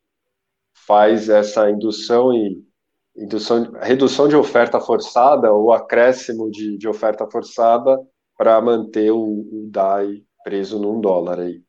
faz 0.75 1.29
essa 1.29 1.69
indução 1.69 2.33
e 2.33 2.63
indução, 3.15 3.71
redução 3.81 4.27
de 4.27 4.35
oferta 4.35 4.79
forçada 4.79 5.51
ou 5.51 5.71
acréscimo 5.71 6.51
de, 6.51 6.77
de 6.77 6.87
oferta 6.87 7.25
forçada 7.27 7.99
para 8.37 8.59
manter 8.61 9.11
o, 9.11 9.17
o, 9.19 9.67
DAI 9.71 10.23
preso 10.43 10.77
num 10.77 10.99
dólar 10.99 11.39
aí. 11.39 11.63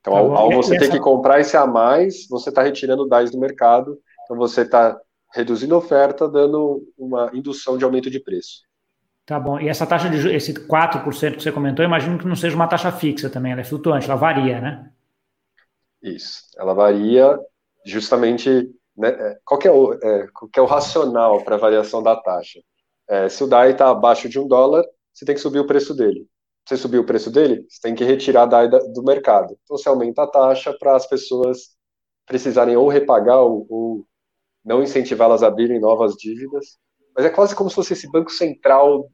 Então, 0.00 0.12
tá 0.12 0.18
ao, 0.18 0.32
ao, 0.34 0.50
você 0.52 0.78
ter 0.78 0.90
que 0.90 1.00
comprar 1.00 1.40
esse 1.40 1.56
a 1.56 1.66
mais, 1.66 2.28
você 2.28 2.48
está 2.50 2.62
retirando 2.62 3.08
DAIs 3.08 3.30
do 3.32 3.38
mercado, 3.38 3.98
então 4.24 4.36
você 4.36 4.62
está 4.62 4.98
reduzindo 5.34 5.74
a 5.74 5.78
oferta, 5.78 6.28
dando 6.28 6.82
uma 6.96 7.30
indução 7.34 7.76
de 7.76 7.84
aumento 7.84 8.08
de 8.08 8.20
preço. 8.20 8.62
Tá 9.26 9.38
bom. 9.38 9.60
E 9.60 9.68
essa 9.68 9.86
taxa 9.86 10.08
de 10.08 10.34
esse 10.34 10.54
4% 10.54 11.36
que 11.36 11.42
você 11.42 11.52
comentou, 11.52 11.84
imagino 11.84 12.18
que 12.18 12.26
não 12.26 12.36
seja 12.36 12.56
uma 12.56 12.66
taxa 12.66 12.90
fixa 12.90 13.28
também, 13.28 13.52
ela 13.52 13.60
é 13.60 13.64
flutuante, 13.64 14.06
ela 14.06 14.16
varia, 14.16 14.58
né? 14.60 14.90
Isso. 16.02 16.44
Ela 16.56 16.72
varia 16.72 17.38
justamente. 17.88 18.70
Né, 18.96 19.08
é, 19.10 19.38
qual, 19.44 19.60
é 19.62 19.70
o, 19.70 19.94
é, 19.94 20.26
qual 20.32 20.50
é 20.56 20.60
o 20.60 20.66
racional 20.66 21.44
para 21.44 21.54
a 21.54 21.58
variação 21.58 22.02
da 22.02 22.16
taxa? 22.16 22.60
É, 23.08 23.28
se 23.28 23.42
o 23.44 23.46
DAI 23.46 23.72
está 23.72 23.90
abaixo 23.90 24.28
de 24.28 24.38
um 24.38 24.48
dólar, 24.48 24.84
você 25.14 25.24
tem 25.24 25.34
que 25.34 25.40
subir 25.40 25.60
o 25.60 25.66
preço 25.66 25.94
dele. 25.94 26.26
Você 26.66 26.76
subir 26.76 26.98
o 26.98 27.06
preço 27.06 27.30
dele, 27.30 27.64
você 27.68 27.80
tem 27.80 27.94
que 27.94 28.04
retirar 28.04 28.42
a 28.42 28.46
DAI 28.46 28.68
do 28.68 29.02
mercado. 29.02 29.56
Então 29.64 29.78
você 29.78 29.88
aumenta 29.88 30.22
a 30.24 30.26
taxa 30.26 30.76
para 30.78 30.96
as 30.96 31.06
pessoas 31.06 31.76
precisarem 32.26 32.76
ou 32.76 32.88
repagar 32.88 33.38
ou, 33.38 33.66
ou 33.70 34.06
não 34.64 34.82
incentivá-las 34.82 35.42
a 35.42 35.46
abrirem 35.46 35.80
novas 35.80 36.14
dívidas. 36.14 36.78
Mas 37.16 37.24
é 37.24 37.30
quase 37.30 37.54
como 37.54 37.70
se 37.70 37.76
fosse 37.76 37.94
esse 37.94 38.10
banco 38.10 38.30
central 38.30 39.08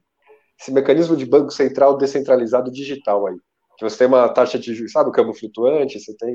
esse 0.59 0.71
mecanismo 0.71 1.15
de 1.15 1.25
banco 1.25 1.51
central 1.51 1.97
descentralizado 1.97 2.71
digital 2.71 3.27
aí. 3.27 3.35
Que 3.77 3.83
você 3.83 3.97
tem 3.97 4.07
uma 4.07 4.29
taxa 4.29 4.57
de 4.57 4.73
juros, 4.73 4.91
sabe 4.91 5.09
o 5.09 5.13
câmbio 5.13 5.33
flutuante, 5.33 5.99
você 5.99 6.15
tem 6.15 6.33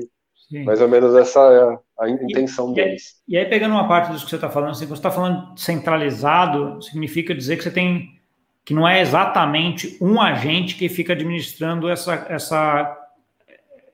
Sim. 0.51 0.65
mais 0.65 0.81
ou 0.81 0.89
menos 0.89 1.15
essa 1.15 1.39
é 1.39 2.03
a 2.03 2.09
intenção 2.09 2.71
e, 2.71 2.75
deles. 2.75 3.21
E 3.25 3.37
aí, 3.37 3.45
pegando 3.45 3.73
uma 3.73 3.87
parte 3.87 4.11
disso 4.11 4.25
que 4.25 4.29
você 4.29 4.35
está 4.35 4.49
falando, 4.49 4.71
assim, 4.71 4.85
você 4.85 4.99
está 4.99 5.09
falando 5.09 5.57
centralizado, 5.57 6.81
significa 6.81 7.33
dizer 7.33 7.55
que 7.55 7.63
você 7.63 7.71
tem 7.71 8.19
que 8.65 8.73
não 8.73 8.87
é 8.87 9.01
exatamente 9.01 9.97
um 10.01 10.21
agente 10.21 10.75
que 10.75 10.87
fica 10.89 11.13
administrando 11.13 11.89
essa, 11.89 12.27
essa, 12.29 12.97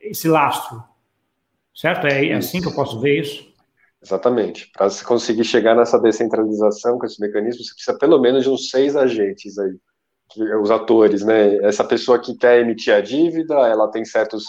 esse 0.01 0.27
lastro. 0.27 0.83
Certo? 1.73 2.07
É 2.07 2.33
assim 2.33 2.59
que 2.59 2.67
eu 2.67 2.73
posso 2.73 2.99
ver 2.99 3.21
isso? 3.21 3.47
Exatamente. 4.03 4.69
Para 4.75 4.89
você 4.89 5.05
conseguir 5.05 5.43
chegar 5.43 5.75
nessa 5.75 5.99
descentralização 5.99 6.97
com 6.97 7.05
esse 7.05 7.21
mecanismo, 7.21 7.63
você 7.63 7.73
precisa 7.73 7.97
pelo 7.97 8.19
menos 8.19 8.43
de 8.43 8.49
uns 8.49 8.69
seis 8.69 8.95
agentes 8.95 9.57
aí 9.59 9.77
os 10.61 10.69
atores, 10.69 11.23
né? 11.23 11.55
Essa 11.63 11.85
pessoa 11.85 12.19
que 12.19 12.35
quer 12.35 12.59
emitir 12.59 12.93
a 12.93 12.99
dívida, 12.99 13.53
ela 13.55 13.89
tem 13.89 14.03
certos 14.03 14.43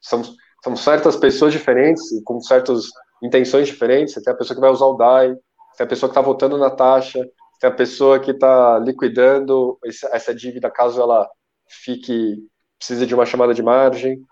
são, 0.00 0.22
são 0.62 0.76
certas 0.76 1.16
pessoas 1.16 1.52
diferentes 1.52 2.02
com 2.24 2.40
certas 2.40 2.86
intenções 3.22 3.66
diferentes. 3.66 4.14
Você 4.14 4.22
tem 4.22 4.32
a 4.32 4.36
pessoa 4.36 4.54
que 4.54 4.60
vai 4.60 4.70
usar 4.70 4.86
o 4.86 4.96
DAI, 4.96 5.36
tem 5.76 5.84
a 5.84 5.88
pessoa 5.88 6.08
que 6.08 6.12
está 6.12 6.20
votando 6.20 6.58
na 6.58 6.70
taxa, 6.70 7.24
tem 7.60 7.70
a 7.70 7.74
pessoa 7.74 8.20
que 8.20 8.30
está 8.30 8.78
liquidando 8.78 9.78
essa 10.12 10.34
dívida 10.34 10.70
caso 10.70 11.00
ela 11.00 11.28
fique 11.68 12.36
precisa 12.78 13.04
de 13.06 13.14
uma 13.14 13.26
chamada 13.26 13.52
de 13.52 13.62
margem. 13.62 14.24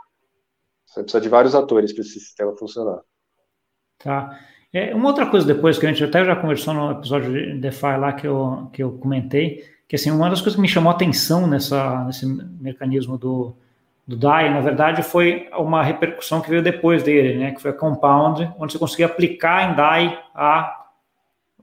Você 0.86 1.02
precisa 1.02 1.20
de 1.20 1.28
vários 1.28 1.54
atores 1.54 1.92
para 1.92 2.02
esse 2.02 2.20
sistema 2.20 2.56
funcionar. 2.56 3.00
Tá. 3.98 4.38
É, 4.72 4.94
uma 4.94 5.08
outra 5.08 5.28
coisa 5.28 5.46
depois 5.46 5.78
que 5.78 5.86
a 5.86 5.88
gente 5.88 6.04
até 6.04 6.24
já 6.24 6.36
conversou 6.36 6.74
no 6.74 6.92
episódio 6.92 7.32
de 7.32 7.60
DeFi 7.60 7.96
lá 7.98 8.12
que 8.12 8.26
eu, 8.26 8.70
que 8.72 8.82
eu 8.82 8.98
comentei, 8.98 9.64
que 9.88 9.96
assim, 9.96 10.10
uma 10.10 10.28
das 10.28 10.40
coisas 10.40 10.54
que 10.54 10.60
me 10.60 10.68
chamou 10.68 10.92
a 10.92 10.94
atenção 10.94 11.46
nessa, 11.46 12.04
nesse 12.04 12.26
mecanismo 12.26 13.16
do, 13.16 13.56
do 14.06 14.16
DAI, 14.16 14.50
na 14.50 14.60
verdade, 14.60 15.02
foi 15.02 15.48
uma 15.52 15.82
repercussão 15.82 16.40
que 16.40 16.48
veio 16.48 16.62
depois 16.62 17.02
dele, 17.02 17.36
né, 17.38 17.50
que 17.50 17.60
foi 17.60 17.72
a 17.72 17.74
Compound, 17.74 18.52
onde 18.58 18.72
você 18.72 18.78
conseguia 18.78 19.06
aplicar 19.06 19.70
em 19.70 19.74
DAI 19.74 20.18
há 20.32 20.84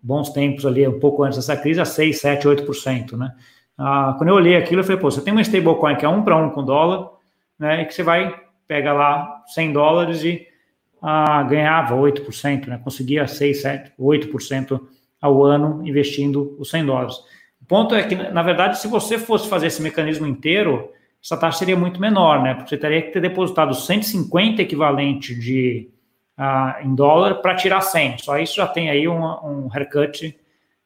bons 0.01 0.29
tempos 0.31 0.65
ali, 0.65 0.85
um 0.85 0.99
pouco 0.99 1.23
antes 1.23 1.37
dessa 1.37 1.55
crise, 1.55 1.79
a 1.79 1.85
6, 1.85 2.19
7, 2.19 2.47
8%, 2.47 3.17
né. 3.17 3.33
Ah, 3.77 4.13
quando 4.17 4.29
eu 4.29 4.35
olhei 4.35 4.57
aquilo, 4.57 4.81
eu 4.81 4.83
falei, 4.83 4.99
pô, 4.99 5.09
você 5.09 5.21
tem 5.21 5.31
uma 5.31 5.41
stablecoin 5.41 5.95
que 5.95 6.05
é 6.05 6.09
um 6.09 6.21
para 6.21 6.35
um 6.35 6.49
com 6.49 6.65
dólar, 6.65 7.11
né, 7.57 7.81
e 7.81 7.85
que 7.85 7.93
você 7.93 8.03
vai, 8.03 8.35
pega 8.67 8.91
lá 8.91 9.41
100 9.47 9.71
dólares 9.71 10.23
e 10.25 10.45
ah, 11.01 11.43
ganhava 11.43 11.95
8%, 11.95 12.67
né, 12.67 12.79
conseguia 12.83 13.25
6, 13.25 13.61
7, 13.61 13.93
8% 13.97 14.81
ao 15.21 15.41
ano 15.43 15.81
investindo 15.87 16.57
os 16.59 16.69
100 16.69 16.85
dólares. 16.85 17.15
O 17.61 17.65
ponto 17.65 17.95
é 17.95 18.03
que, 18.03 18.15
na 18.15 18.43
verdade, 18.43 18.77
se 18.79 18.89
você 18.89 19.17
fosse 19.17 19.47
fazer 19.47 19.67
esse 19.67 19.81
mecanismo 19.81 20.27
inteiro, 20.27 20.91
essa 21.23 21.37
taxa 21.37 21.59
seria 21.59 21.77
muito 21.77 22.01
menor, 22.01 22.43
né? 22.43 22.53
Porque 22.53 22.69
você 22.69 22.77
teria 22.77 23.01
que 23.01 23.11
ter 23.11 23.21
depositado 23.21 23.73
150 23.73 24.61
equivalente 24.61 25.33
de 25.33 25.89
uh, 26.37 26.85
em 26.85 26.93
dólar 26.93 27.35
para 27.35 27.55
tirar 27.55 27.79
100. 27.79 28.17
Só 28.17 28.37
isso 28.37 28.55
já 28.55 28.67
tem 28.67 28.89
aí 28.89 29.07
um, 29.07 29.23
um 29.23 29.69
haircut 29.73 30.37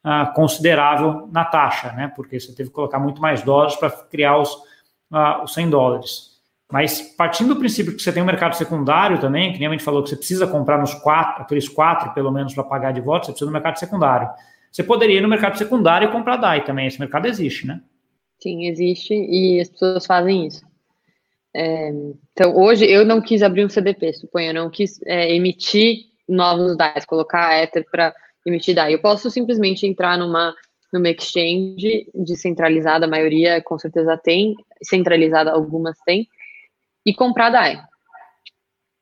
uh, 0.05 0.31
considerável 0.35 1.27
na 1.31 1.43
taxa, 1.43 1.91
né? 1.93 2.11
Porque 2.15 2.39
você 2.39 2.53
teve 2.53 2.69
que 2.69 2.75
colocar 2.75 2.99
muito 2.99 3.19
mais 3.19 3.41
dólares 3.41 3.75
para 3.75 3.89
criar 3.89 4.37
os, 4.37 4.53
uh, 5.11 5.43
os 5.43 5.55
100 5.55 5.71
dólares. 5.71 6.37
Mas 6.71 7.01
partindo 7.01 7.55
do 7.55 7.59
princípio 7.59 7.95
que 7.95 8.01
você 8.03 8.11
tem 8.11 8.21
um 8.21 8.25
mercado 8.25 8.55
secundário 8.55 9.19
também, 9.19 9.53
que 9.53 9.57
nem 9.57 9.67
a 9.69 9.71
gente 9.71 9.83
falou 9.83 10.03
que 10.03 10.09
você 10.09 10.17
precisa 10.17 10.45
comprar 10.45 10.77
nos 10.77 10.93
quatro, 10.93 11.41
aqueles 11.41 11.67
quatro 11.67 12.13
pelo 12.13 12.31
menos 12.31 12.53
para 12.53 12.63
pagar 12.63 12.91
de 12.91 13.01
volta, 13.01 13.25
você 13.25 13.31
precisa 13.31 13.49
do 13.49 13.53
mercado 13.53 13.79
secundário. 13.79 14.29
Você 14.71 14.83
poderia 14.83 15.17
ir 15.17 15.21
no 15.21 15.29
mercado 15.29 15.57
secundário 15.57 16.09
e 16.09 16.11
comprar 16.11 16.35
DAI 16.35 16.63
também. 16.63 16.85
Esse 16.85 16.99
mercado 16.99 17.25
existe, 17.25 17.65
né? 17.65 17.81
Sim, 18.39 18.67
existe 18.67 19.13
e 19.13 19.59
as 19.59 19.69
pessoas 19.69 20.05
fazem 20.05 20.47
isso. 20.47 20.65
É, 21.55 21.89
então, 22.31 22.55
hoje 22.55 22.85
eu 22.85 23.03
não 23.03 23.19
quis 23.19 23.41
abrir 23.41 23.65
um 23.65 23.69
CDP, 23.69 24.13
suponho, 24.13 24.49
eu 24.49 24.53
não 24.53 24.69
quis 24.69 25.01
é, 25.05 25.33
emitir 25.33 26.05
novos 26.29 26.77
DAIs, 26.77 27.05
colocar 27.05 27.57
Ether 27.63 27.85
para 27.89 28.13
emitir 28.45 28.75
DAI. 28.75 28.93
Eu 28.93 29.01
posso 29.01 29.31
simplesmente 29.31 29.87
entrar 29.87 30.17
numa, 30.17 30.53
numa 30.93 31.09
exchange 31.09 32.07
descentralizada, 32.13 33.05
a 33.05 33.09
maioria 33.09 33.61
com 33.61 33.79
certeza 33.79 34.15
tem, 34.17 34.55
centralizada 34.83 35.51
algumas 35.51 35.97
tem, 36.05 36.27
e 37.03 37.13
comprar 37.13 37.49
DAI. 37.49 37.81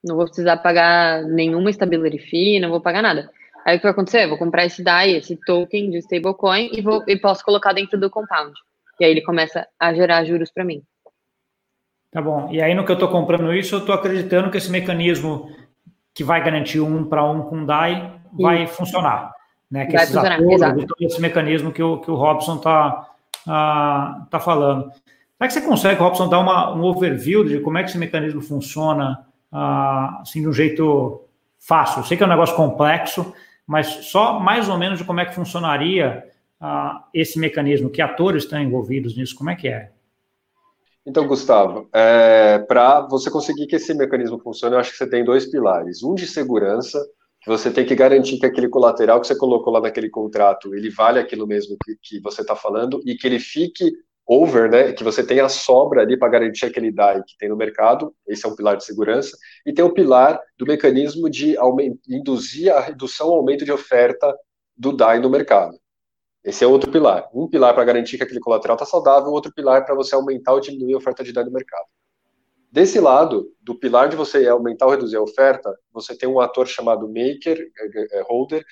Não 0.02 0.16
vou 0.16 0.26
precisar 0.26 0.58
pagar 0.58 1.24
nenhuma 1.24 1.72
stability 1.72 2.20
fee, 2.20 2.60
não 2.60 2.70
vou 2.70 2.80
pagar 2.80 3.02
nada. 3.02 3.30
Aí 3.66 3.76
o 3.76 3.80
que 3.80 3.84
vai 3.84 3.92
acontecer? 3.92 4.24
Eu 4.24 4.30
vou 4.30 4.38
comprar 4.38 4.66
esse 4.66 4.84
DAI, 4.84 5.12
esse 5.16 5.36
token 5.36 5.90
de 5.90 5.98
stablecoin 5.98 6.70
e, 6.72 6.82
vou, 6.82 7.04
e 7.08 7.18
posso 7.18 7.44
colocar 7.44 7.74
dentro 7.74 8.00
do 8.00 8.10
compound. 8.10 8.54
E 9.00 9.06
aí 9.06 9.12
ele 9.12 9.22
começa 9.22 9.68
a 9.80 9.94
gerar 9.94 10.24
juros 10.24 10.52
para 10.52 10.64
mim. 10.64 10.82
Tá 12.12 12.22
bom. 12.22 12.50
E 12.52 12.62
aí 12.62 12.74
no 12.74 12.86
que 12.86 12.92
eu 12.92 12.96
estou 12.96 13.10
comprando 13.10 13.54
isso, 13.54 13.76
eu 13.76 13.80
estou 13.80 13.94
acreditando 13.94 14.50
que 14.50 14.58
esse 14.58 14.72
mecanismo 14.72 15.50
que 16.14 16.24
vai 16.24 16.42
garantir 16.42 16.80
um 16.80 17.04
para 17.04 17.30
um 17.30 17.42
com 17.42 17.66
DAI 17.66 18.14
vai 18.32 18.66
funcionar. 18.68 19.34
Né? 19.70 19.86
Que 19.86 19.98
vai 19.98 20.06
funcionar, 20.06 20.36
acordos, 20.36 20.54
exato. 20.54 20.86
esse 21.02 21.22
mecanismo 21.22 21.72
que 21.72 21.84
o, 21.84 22.00
que 22.00 22.10
o 22.10 22.16
Robson 22.16 22.56
está 22.56 23.10
uh, 23.46 24.26
tá 24.30 24.40
falando. 24.40 24.92
Será 25.38 25.48
que 25.48 25.54
você 25.54 25.62
consegue, 25.62 26.00
Robson, 26.00 26.30
dar 26.30 26.40
uma, 26.40 26.74
um 26.74 26.84
overview 26.84 27.44
de 27.44 27.60
como 27.60 27.78
é 27.78 27.84
que 27.84 27.90
esse 27.90 27.98
mecanismo 27.98 28.42
funciona 28.42 29.26
uh, 29.52 30.22
assim, 30.22 30.42
de 30.42 30.48
um 30.48 30.54
jeito 30.54 31.22
fácil? 31.60 32.00
Eu 32.00 32.06
sei 32.06 32.16
que 32.16 32.24
é 32.24 32.26
um 32.26 32.30
negócio 32.30 32.56
complexo, 32.56 33.34
mas 33.68 33.88
só 33.88 34.40
mais 34.40 34.70
ou 34.70 34.78
menos 34.78 35.00
de 35.00 35.04
como 35.04 35.20
é 35.20 35.26
que 35.26 35.36
funcionaria 35.36 36.24
uh, 36.62 37.04
esse 37.14 37.40
mecanismo, 37.40 37.90
que 37.90 38.02
atores 38.02 38.44
estão 38.44 38.62
envolvidos 38.62 39.16
nisso, 39.16 39.36
como 39.36 39.50
é 39.50 39.56
que 39.56 39.68
é? 39.68 39.92
Então, 41.06 41.28
Gustavo, 41.28 41.88
é, 41.94 42.58
para 42.60 43.02
você 43.02 43.30
conseguir 43.30 43.68
que 43.68 43.76
esse 43.76 43.94
mecanismo 43.94 44.40
funcione, 44.40 44.74
eu 44.74 44.80
acho 44.80 44.92
que 44.92 44.98
você 44.98 45.08
tem 45.08 45.24
dois 45.24 45.46
pilares. 45.46 46.02
Um 46.02 46.16
de 46.16 46.26
segurança, 46.26 47.00
que 47.42 47.48
você 47.48 47.70
tem 47.70 47.86
que 47.86 47.94
garantir 47.94 48.40
que 48.40 48.46
aquele 48.46 48.68
colateral 48.68 49.22
que 49.22 49.28
você 49.28 49.38
colocou 49.38 49.72
lá 49.72 49.80
naquele 49.80 50.10
contrato, 50.10 50.74
ele 50.74 50.90
vale 50.90 51.20
aquilo 51.20 51.46
mesmo 51.46 51.78
que, 51.84 51.96
que 52.02 52.20
você 52.20 52.42
está 52.42 52.56
falando 52.56 53.00
e 53.06 53.16
que 53.16 53.28
ele 53.28 53.40
fique 53.40 53.92
over, 54.28 54.68
né, 54.72 54.94
que 54.94 55.04
você 55.04 55.24
tenha 55.24 55.46
a 55.46 55.50
sobra 55.50 56.02
ali 56.02 56.18
para 56.18 56.30
garantir 56.30 56.66
aquele 56.66 56.92
DAI 56.92 57.22
que 57.24 57.38
tem 57.38 57.50
no 57.50 57.56
mercado, 57.56 58.12
esse 58.28 58.44
é 58.44 58.50
um 58.50 58.56
pilar 58.56 58.76
de 58.76 58.84
segurança, 58.84 59.38
e 59.64 59.72
tem 59.72 59.86
o 59.86 59.94
pilar 59.94 60.42
do 60.58 60.66
mecanismo 60.66 61.30
de 61.30 61.56
induzir 62.10 62.74
a 62.74 62.80
redução 62.80 63.28
aumento 63.28 63.64
de 63.64 63.72
oferta 63.72 64.36
do 64.76 64.92
DAI 64.92 65.20
no 65.20 65.30
mercado. 65.30 65.78
Esse 66.46 66.64
é 66.64 66.68
outro 66.68 66.92
pilar. 66.92 67.28
Um 67.34 67.48
pilar 67.48 67.74
para 67.74 67.84
garantir 67.84 68.18
que 68.18 68.24
aquele 68.24 68.40
colateral 68.40 68.76
está 68.76 68.86
saudável, 68.86 69.32
outro 69.32 69.52
pilar 69.52 69.84
para 69.84 69.96
você 69.96 70.14
aumentar 70.14 70.54
ou 70.54 70.60
diminuir 70.60 70.94
a 70.94 70.98
oferta 70.98 71.24
de 71.24 71.34
DAI 71.34 71.44
no 71.44 71.52
mercado. 71.52 71.88
Desse 72.72 73.00
lado, 73.00 73.52
do 73.60 73.74
pilar 73.74 74.10
de 74.10 74.16
você 74.16 74.48
aumentar 74.48 74.86
ou 74.86 74.92
reduzir 74.92 75.16
a 75.16 75.22
oferta, 75.22 75.76
você 75.92 76.16
tem 76.16 76.30
um 76.30 76.40
ator 76.40 76.68
chamado 76.68 77.08
maker, 77.08 77.58
é, 77.58 78.20
é, 78.20 78.24
holder, 78.30 78.64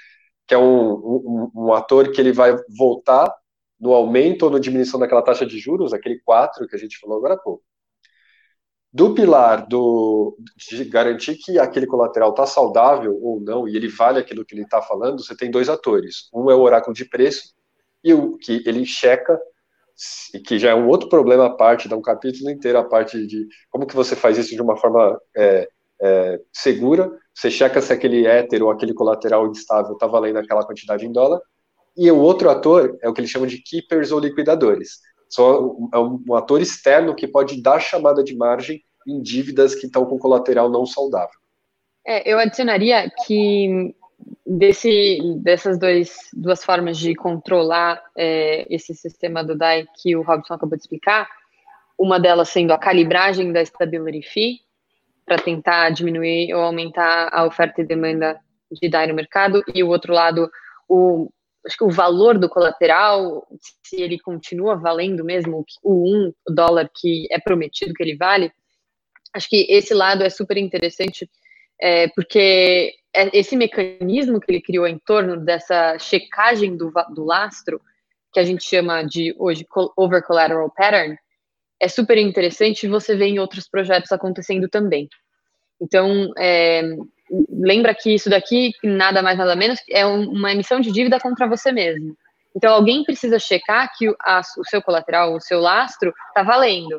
que 0.45 0.53
é 0.53 0.57
um, 0.57 0.93
um, 0.93 1.51
um 1.55 1.73
ator 1.73 2.11
que 2.11 2.21
ele 2.21 2.31
vai 2.31 2.55
voltar 2.77 3.33
no 3.79 3.91
aumento 3.91 4.43
ou 4.43 4.51
na 4.51 4.59
diminuição 4.59 4.99
daquela 4.99 5.23
taxa 5.23 5.45
de 5.45 5.57
juros, 5.57 5.93
aquele 5.93 6.19
4 6.19 6.67
que 6.67 6.75
a 6.75 6.79
gente 6.79 6.99
falou 6.99 7.17
agora 7.17 7.33
há 7.33 7.37
pouco. 7.37 7.63
Do 8.91 9.15
pilar 9.15 9.65
do, 9.67 10.37
de 10.69 10.85
garantir 10.85 11.37
que 11.37 11.57
aquele 11.57 11.87
colateral 11.87 12.29
está 12.29 12.45
saudável 12.45 13.17
ou 13.19 13.39
não, 13.39 13.67
e 13.67 13.75
ele 13.75 13.87
vale 13.87 14.19
aquilo 14.19 14.45
que 14.45 14.53
ele 14.53 14.61
está 14.61 14.79
falando, 14.83 15.23
você 15.23 15.35
tem 15.35 15.49
dois 15.49 15.69
atores. 15.69 16.29
Um 16.31 16.51
é 16.51 16.55
o 16.55 16.61
oráculo 16.61 16.93
de 16.93 17.05
preço, 17.05 17.55
e 18.03 18.13
o 18.13 18.37
que 18.37 18.61
ele 18.65 18.85
checa 18.85 19.39
que 20.45 20.57
já 20.57 20.71
é 20.71 20.75
um 20.75 20.87
outro 20.87 21.07
problema 21.07 21.45
à 21.45 21.49
parte, 21.49 21.87
dá 21.87 21.95
um 21.95 22.01
capítulo 22.01 22.49
inteiro 22.49 22.77
à 22.77 22.83
parte 22.83 23.25
de 23.27 23.47
como 23.69 23.85
que 23.85 23.95
você 23.95 24.15
faz 24.15 24.37
isso 24.37 24.55
de 24.55 24.61
uma 24.61 24.75
forma 24.75 25.19
é, 25.37 25.69
é, 26.01 26.39
segura, 26.51 27.11
você 27.33 27.49
checa 27.49 27.81
se 27.81 27.93
aquele 27.93 28.25
éter 28.25 28.63
ou 28.63 28.71
aquele 28.71 28.93
colateral 28.93 29.47
instável 29.47 29.93
está 29.93 30.07
valendo 30.07 30.37
aquela 30.37 30.65
quantidade 30.65 31.05
em 31.05 31.11
dólar, 31.11 31.39
e 31.95 32.09
o 32.09 32.19
outro 32.19 32.49
ator 32.49 32.97
é 33.01 33.07
o 33.07 33.13
que 33.13 33.21
eles 33.21 33.29
chamam 33.29 33.47
de 33.47 33.59
keepers 33.59 34.11
ou 34.11 34.19
liquidadores, 34.19 34.99
só 35.29 35.75
é 35.93 35.99
um 35.99 36.35
ator 36.35 36.61
externo 36.61 37.15
que 37.15 37.27
pode 37.27 37.61
dar 37.61 37.79
chamada 37.79 38.23
de 38.23 38.35
margem 38.35 38.81
em 39.07 39.21
dívidas 39.21 39.75
que 39.75 39.85
estão 39.85 40.05
com 40.05 40.17
colateral 40.17 40.69
não 40.69 40.85
saudável. 40.85 41.39
É, 42.05 42.31
eu 42.31 42.37
adicionaria 42.37 43.09
que 43.25 43.95
desse, 44.45 45.19
dessas 45.41 45.77
dois, 45.79 46.15
duas 46.33 46.63
formas 46.63 46.97
de 46.97 47.15
controlar 47.15 48.03
é, 48.17 48.65
esse 48.73 48.93
sistema 48.93 49.43
do 49.43 49.57
DAI 49.57 49.85
que 50.01 50.15
o 50.15 50.21
Robson 50.21 50.53
acabou 50.53 50.77
de 50.77 50.83
explicar, 50.83 51.27
uma 51.97 52.19
delas 52.19 52.49
sendo 52.49 52.71
a 52.71 52.77
calibragem 52.77 53.51
da 53.51 53.63
stability 53.63 54.21
fee, 54.21 54.59
para 55.25 55.37
tentar 55.37 55.89
diminuir 55.91 56.53
ou 56.53 56.61
aumentar 56.61 57.29
a 57.31 57.45
oferta 57.45 57.81
e 57.81 57.85
demanda 57.85 58.39
de 58.71 58.89
DAI 58.89 59.07
no 59.07 59.13
mercado, 59.13 59.63
e 59.73 59.81
o 59.83 59.89
outro 59.89 60.13
lado, 60.13 60.49
o, 60.89 61.31
acho 61.65 61.77
que 61.77 61.83
o 61.83 61.91
valor 61.91 62.37
do 62.37 62.49
colateral, 62.49 63.47
se 63.85 64.01
ele 64.01 64.19
continua 64.19 64.75
valendo 64.75 65.23
mesmo 65.23 65.65
o 65.81 65.93
um 65.93 66.33
dólar 66.47 66.89
que 66.93 67.27
é 67.31 67.39
prometido 67.39 67.93
que 67.93 68.03
ele 68.03 68.17
vale, 68.17 68.51
acho 69.33 69.47
que 69.49 69.65
esse 69.69 69.93
lado 69.93 70.23
é 70.23 70.29
super 70.29 70.57
interessante, 70.57 71.29
é, 71.81 72.07
porque 72.09 72.93
esse 73.13 73.55
mecanismo 73.55 74.39
que 74.39 74.51
ele 74.51 74.61
criou 74.61 74.87
em 74.87 74.97
torno 74.97 75.37
dessa 75.37 75.97
checagem 75.99 76.75
do, 76.75 76.91
do 77.13 77.23
lastro, 77.23 77.79
que 78.33 78.39
a 78.39 78.43
gente 78.43 78.63
chama 78.63 79.03
de 79.03 79.35
hoje 79.37 79.65
over 79.95 80.23
collateral 80.23 80.71
pattern, 80.75 81.15
é 81.79 81.87
super 81.87 82.17
interessante 82.17 82.83
e 82.83 82.89
você 82.89 83.15
vê 83.15 83.25
em 83.25 83.39
outros 83.39 83.67
projetos 83.67 84.11
acontecendo 84.11 84.67
também. 84.67 85.07
Então, 85.79 86.31
é, 86.37 86.81
lembra 87.49 87.93
que 87.93 88.13
isso 88.13 88.29
daqui, 88.29 88.71
nada 88.83 89.21
mais 89.21 89.37
nada 89.37 89.55
menos, 89.55 89.79
é 89.89 90.05
uma 90.05 90.51
emissão 90.51 90.79
de 90.79 90.91
dívida 90.91 91.19
contra 91.19 91.47
você 91.47 91.71
mesmo. 91.71 92.15
Então, 92.55 92.73
alguém 92.73 93.03
precisa 93.03 93.39
checar 93.39 93.91
que 93.97 94.07
a, 94.21 94.41
o 94.57 94.65
seu 94.65 94.81
colateral, 94.81 95.35
o 95.35 95.41
seu 95.41 95.59
lastro, 95.59 96.13
está 96.29 96.43
valendo. 96.43 96.97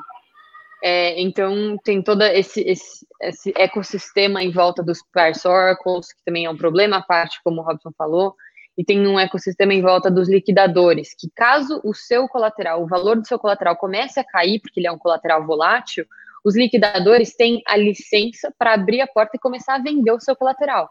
É, 0.82 1.20
então, 1.20 1.78
tem 1.82 2.02
todo 2.02 2.22
esse, 2.22 2.60
esse, 2.60 3.06
esse, 3.22 3.52
ecossistema 3.56 4.42
em 4.42 4.50
volta 4.50 4.82
dos 4.82 5.02
price 5.02 5.40
circles, 5.40 6.12
que 6.12 6.24
também 6.24 6.44
é 6.44 6.50
um 6.50 6.56
problema 6.56 6.98
à 6.98 7.02
parte, 7.02 7.40
como 7.42 7.60
o 7.60 7.64
Robson 7.64 7.90
falou, 7.96 8.34
e 8.76 8.84
tem 8.84 9.06
um 9.06 9.18
ecossistema 9.18 9.72
em 9.72 9.80
volta 9.80 10.10
dos 10.10 10.28
liquidadores, 10.28 11.14
que 11.14 11.30
caso 11.34 11.80
o 11.84 11.94
seu 11.94 12.28
colateral, 12.28 12.82
o 12.82 12.86
valor 12.86 13.16
do 13.16 13.26
seu 13.26 13.38
colateral 13.38 13.76
comece 13.76 14.18
a 14.18 14.24
cair, 14.24 14.60
porque 14.60 14.80
ele 14.80 14.86
é 14.86 14.92
um 14.92 14.98
colateral 14.98 15.46
volátil, 15.46 16.04
os 16.44 16.56
liquidadores 16.56 17.34
têm 17.34 17.62
a 17.66 17.76
licença 17.76 18.52
para 18.58 18.74
abrir 18.74 19.00
a 19.00 19.06
porta 19.06 19.36
e 19.36 19.40
começar 19.40 19.76
a 19.76 19.82
vender 19.82 20.10
o 20.10 20.20
seu 20.20 20.36
colateral. 20.36 20.90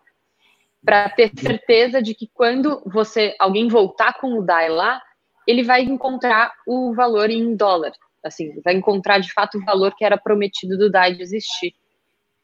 Para 0.84 1.10
ter 1.10 1.32
certeza 1.38 2.02
de 2.02 2.16
que 2.16 2.28
quando 2.34 2.82
você 2.86 3.36
alguém 3.40 3.68
voltar 3.68 4.14
com 4.20 4.40
o 4.40 4.42
DAI 4.42 4.70
lá, 4.70 5.02
ele 5.48 5.64
vai 5.64 5.84
encontrar 5.84 6.52
o 6.66 6.94
valor 6.94 7.30
em 7.30 7.56
dólar, 7.56 7.92
assim, 8.28 8.60
vai 8.64 8.76
encontrar 8.76 9.20
de 9.20 9.32
fato 9.32 9.58
o 9.58 9.66
valor 9.66 9.94
que 9.96 10.06
era 10.06 10.18
prometido 10.18 10.78
do 10.78 10.90
DAI 10.90 11.16
de 11.16 11.22
existir. 11.22 11.74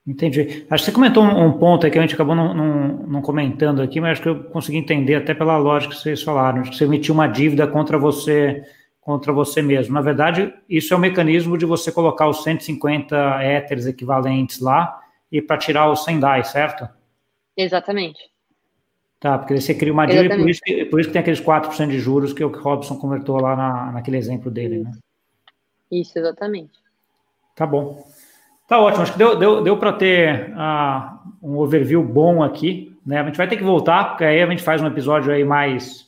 Entendi. 0.07 0.65
Acho 0.69 0.83
que 0.83 0.89
você 0.89 0.95
comentou 0.95 1.23
um, 1.23 1.45
um 1.45 1.53
ponto 1.57 1.85
aí 1.85 1.91
que 1.91 1.99
a 1.99 2.01
gente 2.01 2.15
acabou 2.15 2.35
não, 2.35 2.53
não, 2.53 2.87
não, 3.07 3.21
comentando 3.21 3.81
aqui, 3.81 4.01
mas 4.01 4.13
acho 4.13 4.21
que 4.21 4.29
eu 4.29 4.43
consegui 4.45 4.77
entender 4.77 5.15
até 5.15 5.33
pela 5.33 5.57
lógica 5.57 5.93
que 5.93 6.01
vocês 6.01 6.23
falaram, 6.23 6.63
que 6.63 6.75
você 6.75 6.85
emitiu 6.85 7.13
uma 7.13 7.27
dívida 7.27 7.67
contra 7.67 7.97
você 7.97 8.63
contra 9.01 9.33
você 9.33 9.61
mesmo. 9.61 9.93
Na 9.93 10.01
verdade, 10.01 10.53
isso 10.69 10.93
é 10.93 10.97
um 10.97 10.99
mecanismo 10.99 11.57
de 11.57 11.65
você 11.65 11.91
colocar 11.91 12.27
os 12.27 12.43
150 12.43 13.15
éteres 13.41 13.87
equivalentes 13.87 14.59
lá 14.59 14.99
e 15.31 15.41
para 15.41 15.57
tirar 15.57 15.91
os 15.91 16.03
100 16.03 16.19
DAI, 16.19 16.43
certo? 16.43 16.87
Exatamente. 17.57 18.19
Tá, 19.19 19.37
porque 19.37 19.59
você 19.59 19.73
cria 19.73 19.91
uma 19.91 20.05
dívida 20.05 20.35
e 20.35 20.37
por 20.37 20.49
isso, 20.49 20.61
que, 20.63 20.85
por 20.85 20.99
isso 20.99 21.09
que 21.09 21.13
tem 21.13 21.21
aqueles 21.21 21.41
4% 21.41 21.87
de 21.87 21.99
juros 21.99 22.33
que 22.33 22.43
o 22.43 22.49
Robson 22.49 22.97
convertou 22.97 23.41
lá 23.41 23.55
na, 23.55 23.91
naquele 23.93 24.17
exemplo 24.17 24.49
dele, 24.49 24.79
né? 24.79 24.91
Isso, 25.91 26.19
exatamente. 26.19 26.73
Tá 27.55 27.65
bom. 27.65 28.05
Tá 28.67 28.79
ótimo, 28.79 29.01
acho 29.01 29.13
que 29.13 29.17
deu, 29.17 29.35
deu, 29.35 29.63
deu 29.63 29.77
para 29.77 29.93
ter 29.93 30.51
uh, 30.51 31.19
um 31.41 31.57
overview 31.57 32.03
bom 32.03 32.43
aqui. 32.43 32.95
Né? 33.05 33.19
A 33.19 33.23
gente 33.23 33.37
vai 33.37 33.47
ter 33.47 33.57
que 33.57 33.63
voltar, 33.63 34.09
porque 34.09 34.23
aí 34.23 34.41
a 34.41 34.47
gente 34.47 34.61
faz 34.61 34.81
um 34.81 34.87
episódio 34.87 35.33
aí 35.33 35.43
mais. 35.43 36.07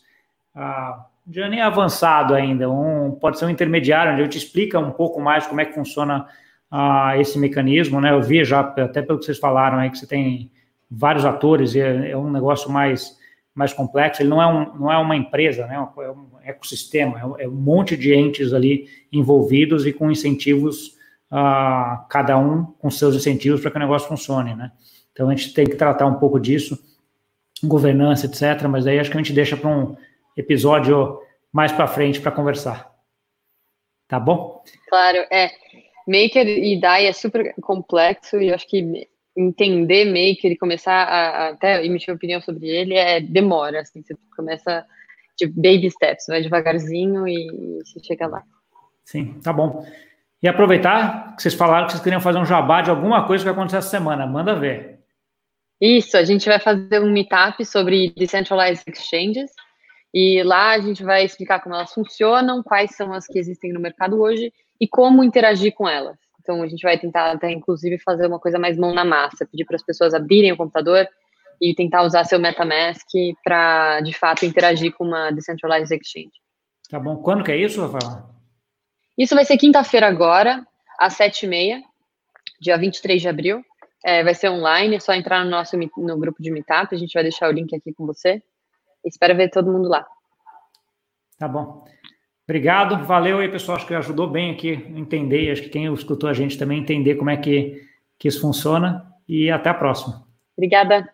Uh, 0.55 1.01
já 1.31 1.47
nem 1.49 1.61
avançado 1.61 2.35
ainda, 2.35 2.69
um, 2.69 3.11
pode 3.11 3.39
ser 3.39 3.45
um 3.45 3.49
intermediário, 3.49 4.11
onde 4.11 4.21
a 4.21 4.23
gente 4.25 4.37
explica 4.37 4.79
um 4.79 4.91
pouco 4.91 5.19
mais 5.19 5.47
como 5.47 5.61
é 5.61 5.65
que 5.65 5.73
funciona 5.73 6.27
uh, 6.71 7.19
esse 7.19 7.39
mecanismo. 7.39 7.99
Né? 7.99 8.11
Eu 8.11 8.21
vi 8.21 8.43
já, 8.45 8.59
até 8.59 9.01
pelo 9.01 9.17
que 9.17 9.25
vocês 9.25 9.39
falaram 9.39 9.79
aí, 9.79 9.89
que 9.89 9.97
você 9.97 10.07
tem 10.07 10.51
vários 10.89 11.25
atores, 11.25 11.73
e 11.73 11.79
é, 11.79 12.11
é 12.11 12.17
um 12.17 12.29
negócio 12.29 12.69
mais 12.69 13.17
mais 13.53 13.73
complexo, 13.73 14.21
ele 14.21 14.29
não 14.29 14.41
é, 14.41 14.47
um, 14.47 14.75
não 14.77 14.91
é 14.91 14.97
uma 14.97 15.15
empresa, 15.15 15.67
né? 15.67 15.75
é 15.75 16.11
um 16.11 16.27
ecossistema, 16.43 17.19
é 17.19 17.25
um, 17.25 17.39
é 17.39 17.47
um 17.47 17.51
monte 17.51 17.97
de 17.97 18.13
entes 18.13 18.53
ali 18.53 18.87
envolvidos 19.11 19.85
e 19.85 19.91
com 19.91 20.09
incentivos, 20.09 20.97
uh, 21.31 22.07
cada 22.09 22.37
um 22.37 22.63
com 22.63 22.89
seus 22.89 23.15
incentivos 23.15 23.61
para 23.61 23.71
que 23.71 23.77
o 23.77 23.79
negócio 23.79 24.07
funcione. 24.07 24.55
Né? 24.55 24.71
Então 25.11 25.29
a 25.29 25.35
gente 25.35 25.53
tem 25.53 25.65
que 25.65 25.75
tratar 25.75 26.05
um 26.05 26.15
pouco 26.15 26.39
disso, 26.39 26.79
governança, 27.63 28.25
etc., 28.25 28.67
mas 28.69 28.87
aí 28.87 28.99
acho 28.99 29.11
que 29.11 29.17
a 29.17 29.21
gente 29.21 29.33
deixa 29.33 29.57
para 29.57 29.69
um 29.69 29.95
episódio 30.35 31.19
mais 31.51 31.71
para 31.71 31.87
frente 31.87 32.21
para 32.21 32.31
conversar. 32.31 32.89
Tá 34.07 34.19
bom? 34.19 34.63
Claro, 34.89 35.17
é. 35.31 35.49
Maker 36.07 36.47
e 36.47 36.79
DAI 36.79 37.07
é 37.07 37.13
super 37.13 37.53
complexo 37.61 38.41
e 38.41 38.51
acho 38.51 38.67
que 38.67 39.07
entender 39.35 40.05
Maker 40.05 40.51
e 40.51 40.57
começar 40.57 41.03
a, 41.03 41.29
a 41.29 41.49
até 41.49 41.85
emitir 41.85 42.13
opinião 42.13 42.41
sobre 42.41 42.67
ele 42.67 42.95
é 42.95 43.19
demora, 43.19 43.81
assim, 43.81 44.01
você 44.01 44.15
começa 44.35 44.85
de 45.37 45.47
baby 45.47 45.89
steps, 45.89 46.25
vai 46.27 46.41
devagarzinho 46.41 47.27
e, 47.27 47.47
e 47.47 47.79
você 47.83 47.99
chega 48.03 48.27
lá. 48.27 48.43
Sim, 49.03 49.39
tá 49.41 49.51
bom. 49.51 49.85
E 50.41 50.47
aproveitar 50.47 51.35
que 51.35 51.41
vocês 51.41 51.53
falaram 51.53 51.85
que 51.85 51.93
vocês 51.93 52.03
queriam 52.03 52.21
fazer 52.21 52.39
um 52.39 52.45
jabá 52.45 52.81
de 52.81 52.89
alguma 52.89 53.25
coisa 53.27 53.43
que 53.43 53.45
vai 53.45 53.53
acontecer 53.53 53.77
essa 53.77 53.89
semana, 53.89 54.25
manda 54.25 54.55
ver. 54.55 54.99
Isso, 55.79 56.15
a 56.15 56.23
gente 56.23 56.47
vai 56.47 56.59
fazer 56.59 56.99
um 56.99 57.11
meetup 57.11 57.63
sobre 57.65 58.13
decentralized 58.15 58.83
exchanges 58.87 59.51
e 60.13 60.43
lá 60.43 60.71
a 60.71 60.79
gente 60.79 61.03
vai 61.03 61.23
explicar 61.23 61.59
como 61.59 61.73
elas 61.73 61.93
funcionam, 61.93 62.61
quais 62.61 62.95
são 62.95 63.13
as 63.13 63.25
que 63.25 63.39
existem 63.39 63.71
no 63.71 63.79
mercado 63.79 64.21
hoje 64.21 64.51
e 64.79 64.87
como 64.87 65.23
interagir 65.23 65.73
com 65.73 65.87
elas. 65.87 66.17
Então, 66.41 66.63
a 66.63 66.67
gente 66.67 66.81
vai 66.81 66.97
tentar 66.97 67.31
até, 67.31 67.51
inclusive, 67.51 67.99
fazer 67.99 68.25
uma 68.25 68.39
coisa 68.39 68.57
mais 68.57 68.77
mão 68.77 68.93
na 68.93 69.05
massa, 69.05 69.45
pedir 69.45 69.65
para 69.65 69.75
as 69.75 69.83
pessoas 69.83 70.13
abrirem 70.13 70.51
o 70.51 70.57
computador 70.57 71.07
e 71.61 71.75
tentar 71.75 72.01
usar 72.01 72.23
seu 72.23 72.39
MetaMask 72.39 73.07
para, 73.43 74.01
de 74.01 74.13
fato, 74.13 74.45
interagir 74.45 74.91
com 74.93 75.05
uma 75.05 75.29
Decentralized 75.31 75.95
Exchange. 75.95 76.31
Tá 76.89 76.99
bom. 76.99 77.17
Quando 77.17 77.43
que 77.43 77.51
é 77.51 77.57
isso, 77.57 77.81
Rafael? 77.85 78.29
Isso 79.15 79.35
vai 79.35 79.45
ser 79.45 79.57
quinta-feira 79.57 80.07
agora, 80.07 80.65
às 80.99 81.13
sete 81.13 81.45
e 81.45 81.49
meia, 81.49 81.83
dia 82.59 82.77
23 82.77 83.21
de 83.21 83.29
abril. 83.29 83.63
É, 84.03 84.23
vai 84.23 84.33
ser 84.33 84.49
online, 84.49 84.95
é 84.95 84.99
só 84.99 85.13
entrar 85.13 85.45
no 85.45 85.51
nosso 85.51 85.77
no 85.77 86.17
grupo 86.17 86.41
de 86.41 86.49
Meetup, 86.49 86.95
a 86.95 86.97
gente 86.97 87.13
vai 87.13 87.21
deixar 87.21 87.47
o 87.47 87.51
link 87.51 87.75
aqui 87.75 87.93
com 87.93 88.07
você. 88.07 88.41
Espero 89.05 89.35
ver 89.35 89.49
todo 89.49 89.71
mundo 89.71 89.87
lá. 89.87 90.05
Tá 91.37 91.47
bom. 91.47 91.85
Obrigado, 92.51 93.05
valeu 93.05 93.39
aí, 93.39 93.47
pessoal. 93.47 93.77
Acho 93.77 93.87
que 93.87 93.93
ajudou 93.93 94.27
bem 94.27 94.51
aqui 94.51 94.71
entender. 94.93 95.49
Acho 95.49 95.61
que 95.61 95.69
quem 95.69 95.91
escutou 95.93 96.29
a 96.29 96.33
gente 96.33 96.57
também 96.57 96.81
entender 96.81 97.15
como 97.15 97.29
é 97.29 97.37
que, 97.37 97.81
que 98.19 98.27
isso 98.27 98.41
funciona. 98.41 99.09
E 99.25 99.49
até 99.49 99.69
a 99.69 99.73
próxima. 99.73 100.27
Obrigada. 100.57 101.07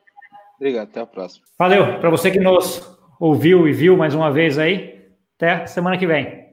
Obrigado, 0.55 0.87
até 0.87 0.99
a 0.99 1.05
próxima. 1.05 1.45
Valeu, 1.59 1.99
para 1.99 2.09
você 2.09 2.31
que 2.31 2.39
nos 2.39 2.81
ouviu 3.19 3.67
e 3.67 3.71
viu 3.71 3.95
mais 3.95 4.15
uma 4.15 4.31
vez 4.31 4.57
aí. 4.57 4.99
Até 5.35 5.67
semana 5.67 5.95
que 5.95 6.07
vem. 6.07 6.47